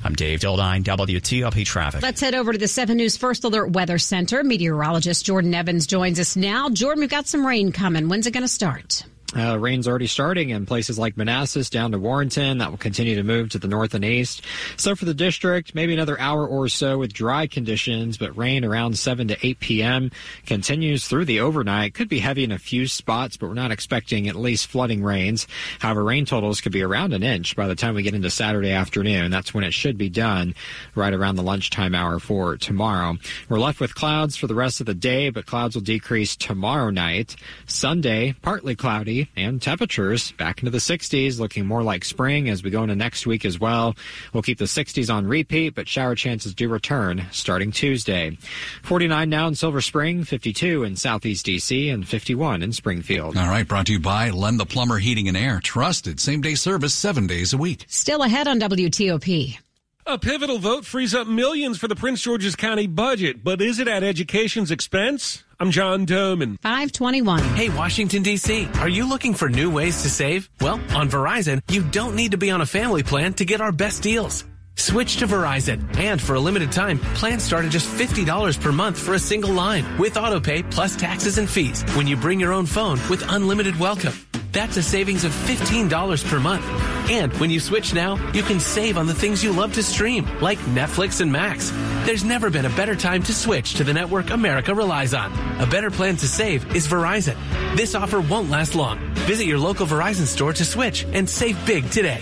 I'm 0.04 0.16
Dave 0.16 0.40
Dildine, 0.40 0.84
WTOP 0.84 1.66
Traffic. 1.66 2.02
Let's 2.02 2.22
head 2.22 2.36
over 2.36 2.52
to 2.52 2.58
the 2.58 2.68
7 2.68 2.98
News 2.98 3.18
First 3.18 3.44
Alert 3.44 3.72
Weather 3.72 3.98
Center. 3.98 4.44
Meteorologist 4.44 5.26
Jordan 5.26 5.54
Evans 5.54 5.88
joins 5.88 6.20
us 6.20 6.36
now. 6.36 6.70
Jordan, 6.70 7.02
we've 7.02 7.10
got 7.10 7.28
some 7.28 7.46
rain 7.46 7.72
coming. 7.72 8.10
When's 8.10 8.28
it 8.28 8.32
going 8.32 8.44
to 8.44 8.48
start? 8.48 9.04
Uh, 9.38 9.60
rain's 9.60 9.88
already 9.88 10.08
starting 10.08 10.50
in 10.50 10.65
places 10.65 10.98
like 10.98 11.15
Manassas 11.15 11.70
down 11.70 11.92
to 11.92 12.00
Warrenton. 12.00 12.58
That 12.58 12.72
will 12.72 12.80
continue 12.80 13.15
to 13.15 13.24
move 13.24 13.50
to 13.50 13.60
the 13.60 13.68
north 13.68 13.94
and 13.94 14.04
east. 14.04 14.42
So 14.76 14.96
for 14.96 15.06
the 15.06 15.13
district, 15.13 15.76
maybe 15.76 15.94
another 15.94 16.20
hour 16.20 16.48
or 16.48 16.68
so 16.68 16.98
with 16.98 17.13
dry 17.13 17.46
conditions, 17.46 18.18
but 18.18 18.36
rain 18.36 18.65
around 18.65 18.98
7 18.98 19.28
to 19.28 19.38
8 19.46 19.60
p.m. 19.60 20.12
continues 20.48 21.08
through 21.08 21.26
the 21.26 21.42
overnight. 21.42 21.94
Could 21.94 22.10
be 22.10 22.20
heavy 22.20 22.44
in 22.44 22.52
a 22.52 22.58
few 22.58 22.88
spots, 22.88 23.38
but 23.38 23.48
we're 23.48 23.54
not 23.54 23.72
expecting 23.72 24.28
at 24.28 24.36
least 24.36 24.65
flooding 24.65 25.04
rains. 25.04 25.46
However, 25.78 26.04
rain 26.04 26.26
totals 26.26 26.60
could 26.60 26.72
be 26.72 26.82
around 26.82 27.13
an 27.13 27.22
inch 27.22 27.56
by 27.56 27.68
the 27.68 27.76
time 27.76 27.94
we 27.94 28.02
get 28.02 28.15
into 28.15 28.32
Saturday 28.32 28.72
afternoon. 28.72 29.30
That's 29.30 29.54
when 29.54 29.63
it 29.63 29.76
should 29.76 29.98
be 29.98 30.10
done, 30.10 30.56
right 30.96 31.13
around 31.13 31.36
the 31.36 31.44
lunchtime 31.44 31.94
hour 31.94 32.18
for 32.18 32.58
tomorrow. 32.58 33.18
We're 33.48 33.60
left 33.60 33.80
with 33.80 33.94
clouds 33.94 34.38
for 34.38 34.48
the 34.48 34.56
rest 34.56 34.80
of 34.80 34.88
the 34.88 34.96
day, 34.96 35.30
but 35.30 35.46
clouds 35.46 35.76
will 35.76 35.84
decrease 35.84 36.36
tomorrow 36.36 36.89
night. 36.89 37.36
Sunday, 37.68 38.34
partly 38.42 38.76
cloudy 38.76 39.19
and 39.36 39.62
temperatures 39.62 40.32
back 40.34 40.60
into 40.60 40.72
the 40.72 40.78
60s, 40.78 41.40
looking 41.40 41.66
more 41.66 41.84
like 41.84 42.06
spring 42.06 42.50
as 42.50 42.64
we 42.64 42.70
go 42.70 42.84
into 42.84 42.96
next 42.96 43.26
week 43.26 43.46
as 43.46 43.60
well. 43.60 43.96
We'll 44.34 44.44
keep 44.44 44.58
the 44.58 44.66
60s 44.66 45.14
on 45.14 45.28
repeat, 45.28 45.76
but 45.76 45.88
shower 45.88 46.16
chances 46.16 46.54
do 46.54 46.70
return 46.70 47.26
starting 47.32 47.72
Tuesday. 47.72 48.38
49 48.84 49.30
now 49.30 49.48
in 49.48 49.56
Silver 49.56 49.82
Spring, 49.82 50.24
52 50.24 50.84
in 50.84 50.96
Southeast 50.96 51.46
DC, 51.46 51.94
and 51.94 52.08
51 52.08 52.62
in 52.62 52.74
Springfield. 52.74 53.38
All 53.38 53.48
right, 53.48 53.68
brought 53.68 53.88
to 53.88 53.94
you 53.94 54.00
by 54.00 54.30
Len 54.30 54.58
the 54.58 54.66
Plumber 54.66 55.00
Heating 55.00 55.28
and 55.28 55.38
Air. 55.38 55.60
Trusted 55.64 56.20
same 56.20 56.42
day 56.42 56.56
service 56.56 56.94
seven 56.94 57.28
days 57.28 57.54
a 57.54 57.58
week. 57.58 57.86
Still 57.88 58.24
ahead 58.24 58.48
on 58.48 58.60
WTOP. 58.60 59.58
A 60.06 60.18
pivotal 60.18 60.58
vote 60.58 60.86
frees 60.86 61.14
up 61.14 61.28
millions 61.28 61.78
for 61.78 61.88
the 61.88 61.96
Prince 61.96 62.22
George's 62.22 62.56
County 62.56 62.88
budget, 62.88 63.44
but 63.44 63.62
is 63.62 63.78
it 63.78 63.88
at 63.88 64.02
education's 64.02 64.72
expense? 64.72 65.44
I'm 65.62 65.72
John 65.72 66.06
Domen. 66.06 66.58
521. 66.62 67.43
Hey, 67.56 67.67
Washington, 67.67 68.24
D.C., 68.24 68.69
are 68.76 68.88
you 68.88 69.10
looking 69.10 69.34
for 69.34 69.50
new 69.50 69.69
ways 69.69 70.04
to 70.04 70.10
save? 70.10 70.50
Well, 70.62 70.76
on 70.95 71.10
Verizon, 71.10 71.62
you 71.69 71.84
don't 71.84 72.15
need 72.15 72.32
to 72.32 72.38
be 72.38 72.50
on 72.50 72.62
a 72.62 72.65
family 72.65 73.04
plan 73.04 73.34
to 73.34 73.43
get 73.43 73.60
our 73.60 73.74
best 73.74 74.02
deals. 74.02 74.45
Switch 74.76 75.17
to 75.17 75.28
Verizon, 75.28 75.84
and 75.98 76.22
for 76.22 76.36
a 76.36 76.39
limited 76.39 76.72
time, 76.72 77.00
plans 77.13 77.43
start 77.43 77.65
at 77.65 77.72
just 77.72 77.89
$50 77.89 78.62
per 78.62 78.72
month 78.72 78.98
for 78.98 79.15
a 79.15 79.19
single 79.19 79.52
line 79.52 79.84
with 79.98 80.13
autopay 80.13 80.63
plus 80.72 80.95
taxes 80.95 81.38
and 81.38 81.50
fees 81.50 81.84
when 81.95 82.08
you 82.08 82.15
bring 82.15 82.39
your 82.39 82.54
own 82.54 82.65
phone 82.65 82.98
with 83.10 83.22
unlimited 83.28 83.78
welcome. 83.78 84.13
That's 84.52 84.78
a 84.78 84.84
savings 84.84 85.26
of 85.26 85.32
$15 85.32 86.26
per 86.28 86.40
month. 86.40 86.66
And 87.12 87.32
when 87.34 87.52
you 87.52 87.60
switch 87.60 87.94
now, 87.94 88.16
you 88.34 88.42
can 88.42 88.60
save 88.60 88.98
on 88.98 89.06
the 89.06 89.14
things 89.14 89.44
you 89.44 89.52
love 89.52 89.74
to 89.74 89.84
stream, 89.84 90.28
like 90.42 90.58
Netflix 90.60 91.22
and 91.22 91.32
Max. 91.32 91.72
There's 92.06 92.24
never 92.24 92.50
been 92.50 92.66
a 92.66 92.70
better 92.70 92.96
time 92.96 93.22
to 93.24 93.34
switch 93.34 93.76
to 93.76 93.84
the 93.84 93.94
network 93.94 94.32
America 94.32 94.74
relies 94.74 95.14
on. 95.14 95.32
A 95.60 95.68
better 95.68 95.92
plan 95.92 96.18
to 96.18 96.28
save 96.28 96.76
is 96.76 96.88
Verizon. 96.88 97.36
This 97.76 97.94
offer 97.94 98.22
won't 98.22 98.50
last 98.50 98.74
long. 98.74 99.00
Visit 99.28 99.46
your 99.46 99.60
local 99.60 99.86
Verizon 99.86 100.26
store 100.26 100.54
to 100.54 100.66
switch 100.66 101.06
and 101.14 101.30
save 101.30 101.64
big 101.66 101.90
today. 101.92 102.22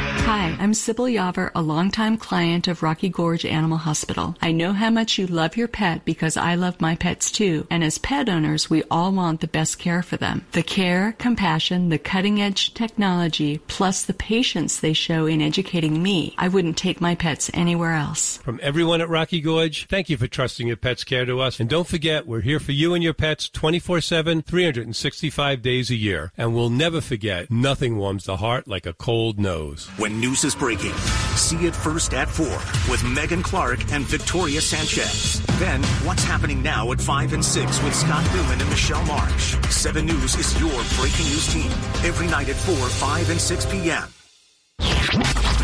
Hi, 0.31 0.55
I'm 0.61 0.73
Sybil 0.73 1.07
Yaver, 1.07 1.51
a 1.53 1.61
longtime 1.61 2.15
client 2.15 2.69
of 2.69 2.81
Rocky 2.81 3.09
Gorge 3.09 3.45
Animal 3.45 3.79
Hospital. 3.79 4.37
I 4.41 4.53
know 4.53 4.71
how 4.71 4.89
much 4.89 5.17
you 5.17 5.27
love 5.27 5.57
your 5.57 5.67
pet 5.67 6.05
because 6.05 6.37
I 6.37 6.55
love 6.55 6.79
my 6.79 6.95
pets 6.95 7.29
too. 7.31 7.67
And 7.69 7.83
as 7.83 7.97
pet 7.97 8.29
owners, 8.29 8.69
we 8.69 8.83
all 8.89 9.11
want 9.11 9.41
the 9.41 9.49
best 9.49 9.77
care 9.77 10.01
for 10.01 10.15
them. 10.15 10.45
The 10.53 10.63
care, 10.63 11.15
compassion, 11.17 11.89
the 11.89 11.97
cutting 11.97 12.41
edge 12.41 12.73
technology, 12.73 13.57
plus 13.67 14.05
the 14.05 14.13
patience 14.13 14.79
they 14.79 14.93
show 14.93 15.25
in 15.25 15.41
educating 15.41 16.01
me. 16.01 16.33
I 16.37 16.47
wouldn't 16.47 16.77
take 16.77 17.01
my 17.01 17.13
pets 17.13 17.51
anywhere 17.53 17.95
else. 17.95 18.37
From 18.37 18.61
everyone 18.63 19.01
at 19.01 19.09
Rocky 19.09 19.41
Gorge, 19.41 19.85
thank 19.87 20.09
you 20.09 20.15
for 20.15 20.27
trusting 20.27 20.65
your 20.65 20.77
pet's 20.77 21.03
care 21.03 21.25
to 21.25 21.41
us. 21.41 21.59
And 21.59 21.69
don't 21.69 21.89
forget, 21.89 22.25
we're 22.25 22.39
here 22.39 22.61
for 22.61 22.71
you 22.71 22.93
and 22.93 23.03
your 23.03 23.13
pets 23.13 23.49
24 23.49 23.99
7, 23.99 24.43
365 24.43 25.61
days 25.61 25.89
a 25.89 25.95
year. 25.95 26.31
And 26.37 26.55
we'll 26.55 26.69
never 26.69 27.01
forget, 27.01 27.51
nothing 27.51 27.97
warms 27.97 28.23
the 28.23 28.37
heart 28.37 28.65
like 28.65 28.85
a 28.85 28.93
cold 28.93 29.37
nose. 29.37 29.89
when 29.97 30.20
news 30.21 30.43
is 30.43 30.55
breaking. 30.55 30.93
See 31.35 31.65
it 31.65 31.75
first 31.75 32.13
at 32.13 32.29
4 32.29 32.45
with 32.91 33.03
Megan 33.03 33.41
Clark 33.41 33.91
and 33.91 34.05
Victoria 34.05 34.61
Sanchez. 34.61 35.41
Then, 35.57 35.81
what's 36.05 36.23
happening 36.23 36.61
now 36.61 36.91
at 36.91 37.01
5 37.01 37.33
and 37.33 37.43
6 37.43 37.83
with 37.83 37.95
Scott 37.95 38.23
Thuman 38.25 38.61
and 38.61 38.69
Michelle 38.69 39.03
Marsh. 39.05 39.57
7 39.69 40.05
News 40.05 40.35
is 40.35 40.59
your 40.59 40.83
breaking 40.95 41.25
news 41.25 41.51
team 41.51 41.71
every 42.05 42.27
night 42.27 42.49
at 42.49 42.55
4, 42.55 42.75
5, 42.75 43.29
and 43.31 43.41
6 43.41 43.65
p.m. 43.65 44.07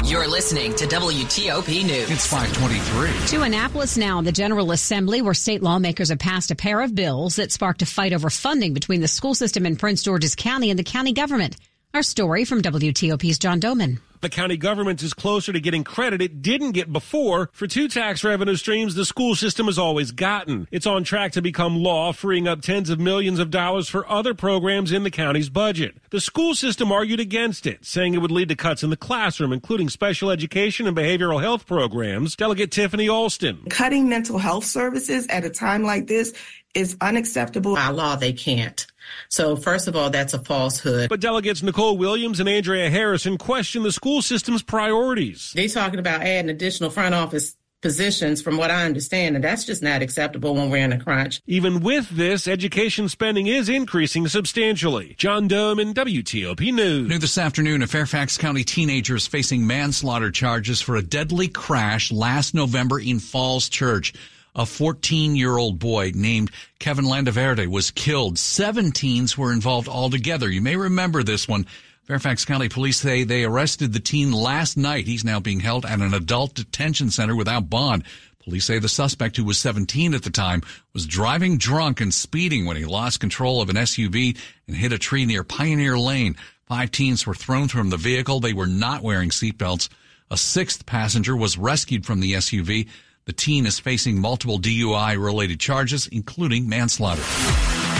You're 0.06 0.28
listening 0.28 0.74
to 0.76 0.86
WTOP 0.86 1.84
News. 1.86 2.10
It's 2.10 2.28
523. 2.28 3.38
To 3.38 3.44
Annapolis 3.44 3.98
now, 3.98 4.22
the 4.22 4.32
General 4.32 4.72
Assembly, 4.72 5.22
where 5.22 5.34
state 5.34 5.62
lawmakers 5.62 6.10
have 6.10 6.20
passed 6.20 6.50
a 6.50 6.56
pair 6.56 6.82
of 6.82 6.96
bills 6.96 7.36
that 7.36 7.52
sparked 7.52 7.82
a 7.82 7.86
fight 7.86 8.14
over 8.14 8.30
funding 8.30 8.74
between 8.74 9.02
the 9.02 9.08
school 9.08 9.36
system 9.36 9.66
in 9.66 9.76
Prince 9.76 10.04
George's 10.04 10.34
County 10.36 10.70
and 10.72 10.80
the 10.80 10.84
county 10.84 11.14
government. 11.14 11.58
Our 11.94 12.04
story 12.04 12.46
from 12.46 12.62
WTOP's 12.62 13.38
John 13.38 13.60
Domen. 13.60 14.00
The 14.22 14.30
county 14.30 14.58
government 14.58 15.04
is 15.04 15.14
closer 15.14 15.54
to 15.54 15.60
getting 15.60 15.84
credit 15.84 16.22
it 16.22 16.42
didn't 16.42 16.72
get 16.72 16.92
before 16.92 17.50
for 17.54 17.68
two 17.68 17.88
tax 17.88 18.24
revenue 18.24 18.56
streams 18.56 18.96
the 18.96 19.06
school 19.06 19.36
system 19.36 19.68
has 19.68 19.78
always 19.78 20.12
gotten. 20.12 20.68
It's 20.72 20.88
on 20.88 21.04
track 21.04 21.34
to 21.34 21.42
become 21.42 21.82
law, 21.84 22.12
freeing 22.12 22.48
up 22.48 22.62
tens 22.62 22.90
of 22.90 23.00
millions 23.00 23.40
of 23.40 23.52
dollars 23.52 23.90
for 23.90 24.10
other 24.10 24.34
programs 24.34 24.92
in 24.92 25.04
the 25.04 25.12
county's 25.12 25.50
budget. 25.50 25.98
The 26.10 26.22
school 26.22 26.56
system 26.56 26.92
argued 26.92 27.20
against 27.20 27.68
it, 27.68 27.86
saying 27.86 28.14
it 28.14 28.22
would 28.22 28.32
lead 28.32 28.50
to 28.50 28.56
cuts 28.56 28.84
in 28.84 28.90
the 28.90 28.98
classroom, 28.98 29.54
including 29.54 29.90
special 29.90 30.32
education 30.32 30.88
and 30.88 30.98
behavioral 30.98 31.42
health 31.42 31.66
programs. 31.66 32.36
Delegate 32.36 32.72
Tiffany 32.72 33.08
Alston. 33.08 33.66
Cutting 33.70 34.10
mental 34.10 34.38
health 34.38 34.66
services 34.66 35.28
at 35.28 35.46
a 35.46 35.50
time 35.50 35.84
like 35.84 36.08
this 36.08 36.34
is 36.74 36.98
unacceptable. 37.02 37.76
By 37.76 37.90
law, 37.90 38.16
they 38.16 38.34
can't. 38.34 38.86
So, 39.30 39.56
first 39.56 39.88
of 39.88 39.96
all, 39.96 40.10
that's 40.10 40.34
a 40.34 40.40
falsehood. 40.40 41.10
But 41.10 41.20
delegates 41.20 41.64
Nicole 41.64 41.98
Williams 41.98 42.40
and 42.40 42.48
Andrea 42.48 42.90
Harrison 42.90 43.38
question 43.38 43.84
the 43.84 43.92
school 43.92 44.22
system's 44.22 44.64
priorities. 44.64 45.52
They're 45.56 45.68
talking 45.68 46.00
about 46.00 46.22
adding 46.22 46.50
additional 46.50 46.90
front 46.90 47.16
office 47.16 47.56
positions 47.82 48.42
from 48.42 48.58
what 48.58 48.72
I 48.72 48.86
understand, 48.86 49.36
and 49.36 49.44
that's 49.44 49.64
just 49.64 49.84
not 49.84 50.02
acceptable 50.02 50.56
when 50.56 50.70
we're 50.70 50.84
in 50.84 50.94
a 50.94 51.00
crunch. 51.00 51.42
Even 51.46 51.82
with 51.82 52.10
this, 52.10 52.48
education 52.48 53.08
spending 53.08 53.48
is 53.48 53.70
increasing 53.70 54.28
substantially. 54.28 55.16
John 55.18 55.48
Domen 55.48 55.94
WTOP 55.94 56.74
News. 56.74 57.08
New 57.08 57.20
this 57.20 57.38
afternoon, 57.38 57.84
a 57.84 57.88
Fairfax 57.88 58.38
County 58.38 58.64
teenager 58.64 59.16
is 59.16 59.28
facing 59.28 59.68
manslaughter 59.68 60.32
charges 60.32 60.82
for 60.82 60.96
a 60.96 61.02
deadly 61.02 61.48
crash 61.48 62.12
last 62.12 62.54
November 62.54 63.00
in 63.00 63.20
Falls 63.20 63.70
Church 63.70 64.14
a 64.58 64.66
14 64.66 65.36
year 65.36 65.56
old 65.58 65.80
boy 65.80 66.12
named 66.16 66.52
Kevin 66.80 67.06
Landaverde 67.06 67.68
was 67.68 67.92
killed. 67.92 68.38
Seven 68.38 68.92
teens 68.92 69.38
were 69.38 69.54
involved 69.54 69.88
altogether. 69.88 70.50
You 70.50 70.62
may 70.62 70.76
remember 70.76 71.24
this 71.24 71.48
one. 71.48 71.66
Fairfax 72.04 72.46
County 72.46 72.70
Police 72.70 73.00
say 73.00 73.24
they 73.24 73.44
arrested 73.44 73.94
the 73.94 74.00
teen 74.00 74.32
last 74.32 74.78
night. 74.78 75.06
He's 75.06 75.26
now 75.26 75.40
being 75.40 75.60
held 75.60 75.86
at 75.86 76.00
an 76.00 76.14
adult 76.14 76.56
detention 76.56 77.12
center 77.12 77.36
without 77.36 77.70
bond. 77.70 78.04
Police 78.40 78.66
say 78.66 78.80
the 78.80 78.88
suspect, 78.88 79.36
who 79.36 79.44
was 79.44 79.60
17 79.60 80.14
at 80.14 80.24
the 80.24 80.30
time, 80.30 80.62
was 80.94 81.06
driving 81.06 81.58
drunk 81.58 82.00
and 82.00 82.14
speeding 82.14 82.66
when 82.66 82.78
he 82.78 82.86
lost 82.86 83.20
control 83.20 83.62
of 83.62 83.70
an 83.70 83.76
SUV 83.76 84.38
and 84.68 84.78
hit 84.78 84.94
a 84.94 84.98
tree 84.98 85.26
near 85.26 85.44
Pioneer 85.44 86.00
Lane. 86.00 86.38
Five 86.66 86.92
teens 86.92 87.28
were 87.28 87.34
thrown 87.34 87.68
from 87.68 87.90
the 87.90 87.98
vehicle. 87.98 88.40
They 88.40 88.54
were 88.54 88.66
not 88.66 89.04
wearing 89.04 89.30
seatbelts. 89.30 89.90
A 90.32 90.38
sixth 90.38 90.86
passenger 90.86 91.36
was 91.36 91.58
rescued 91.58 92.06
from 92.06 92.22
the 92.22 92.34
SUV. 92.34 92.88
The 93.28 93.34
teen 93.34 93.66
is 93.66 93.78
facing 93.78 94.22
multiple 94.22 94.58
DUI 94.58 95.22
related 95.22 95.60
charges, 95.60 96.08
including 96.08 96.70
manslaughter. 96.70 97.22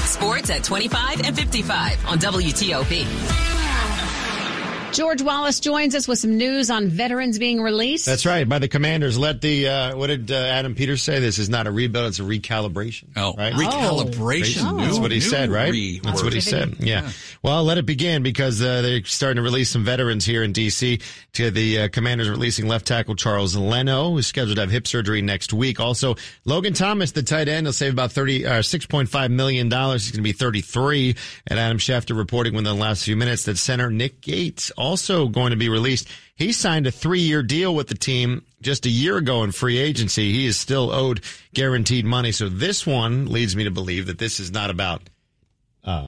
Sports 0.06 0.50
at 0.50 0.64
25 0.64 1.20
and 1.26 1.36
55 1.36 2.06
on 2.06 2.18
WTOP. 2.18 3.47
George 4.98 5.22
Wallace 5.22 5.60
joins 5.60 5.94
us 5.94 6.08
with 6.08 6.18
some 6.18 6.40
news 6.40 6.72
on 6.72 6.88
veterans 6.88 7.38
being 7.38 7.62
released. 7.62 8.08
That's 8.08 8.26
right, 8.26 8.50
by 8.50 8.58
the 8.58 8.68
commanders. 8.68 9.16
Let 9.16 9.42
the 9.42 9.68
uh, 9.68 9.96
what 9.96 10.08
did 10.08 10.32
uh, 10.32 10.34
Adam 10.34 10.74
Peters 10.74 11.04
say? 11.04 11.20
This 11.20 11.38
is 11.38 11.50
not 11.50 11.68
a 11.68 11.72
rebuild; 11.72 12.08
it's 12.08 12.18
a 12.18 12.24
recalibration. 12.24 13.10
Oh, 13.16 13.36
right, 13.38 13.54
recalibration. 13.54 14.64
Oh. 14.64 14.78
That's 14.78 14.98
what 14.98 15.12
he 15.12 15.20
said, 15.20 15.52
right? 15.52 16.02
That's 16.02 16.24
what 16.24 16.34
he 16.34 16.42
said. 16.42 16.78
Yeah. 16.80 17.04
yeah. 17.04 17.12
Well, 17.44 17.64
let 17.64 17.78
it 17.78 17.86
begin 17.86 18.24
because 18.24 18.60
uh, 18.60 18.82
they're 18.82 19.04
starting 19.04 19.36
to 19.36 19.44
release 19.44 19.70
some 19.70 19.84
veterans 19.84 20.26
here 20.26 20.42
in 20.42 20.52
D.C. 20.52 21.00
To 21.34 21.52
the 21.52 21.82
uh, 21.82 21.88
commanders 21.90 22.28
releasing 22.28 22.68
left 22.68 22.88
tackle 22.88 23.14
Charles 23.14 23.56
Leno, 23.56 24.10
who's 24.10 24.26
scheduled 24.26 24.56
to 24.56 24.62
have 24.62 24.72
hip 24.72 24.88
surgery 24.88 25.22
next 25.22 25.54
week. 25.54 25.80
Also, 25.80 26.16
Logan 26.44 26.74
Thomas, 26.74 27.12
the 27.12 27.22
tight 27.22 27.48
end, 27.48 27.68
will 27.68 27.74
save 27.74 27.94
about 27.94 28.14
thirty 28.14 28.48
uh, 28.48 28.64
six 28.64 28.88
point 28.88 29.10
five 29.10 29.30
million 29.30 29.70
dollars. 29.70 30.06
He's 30.06 30.14
going 30.14 30.24
to 30.24 30.28
be 30.28 30.34
thirty 30.34 30.62
three. 30.62 31.16
And 31.46 31.60
Adam 31.60 31.78
Schefter 31.78 32.18
reporting 32.18 32.56
within 32.56 32.76
the 32.76 32.84
last 32.84 33.04
few 33.04 33.16
minutes 33.16 33.46
that 33.46 33.60
center 33.60 33.92
Nick 33.92 34.22
Gates 34.22 34.72
also 34.88 35.28
going 35.28 35.52
to 35.52 35.58
be 35.58 35.68
released. 35.68 36.08
He 36.36 36.54
signed 36.54 36.88
a 36.88 36.92
three 36.92 37.20
year 37.20 37.44
deal 37.44 37.76
with 37.76 37.88
the 37.88 37.96
team 37.96 38.46
just 38.62 38.86
a 38.86 38.90
year 38.90 39.18
ago 39.18 39.44
in 39.44 39.52
free 39.52 39.78
agency. 39.78 40.32
He 40.32 40.46
is 40.46 40.58
still 40.58 40.92
owed 40.92 41.22
guaranteed 41.54 42.06
money. 42.06 42.32
So 42.32 42.48
this 42.48 42.88
one 42.88 43.26
leads 43.26 43.56
me 43.56 43.66
to 43.66 43.72
believe 43.72 44.08
that 44.08 44.18
this 44.18 44.40
is 44.40 44.52
not 44.52 44.70
about 44.70 45.02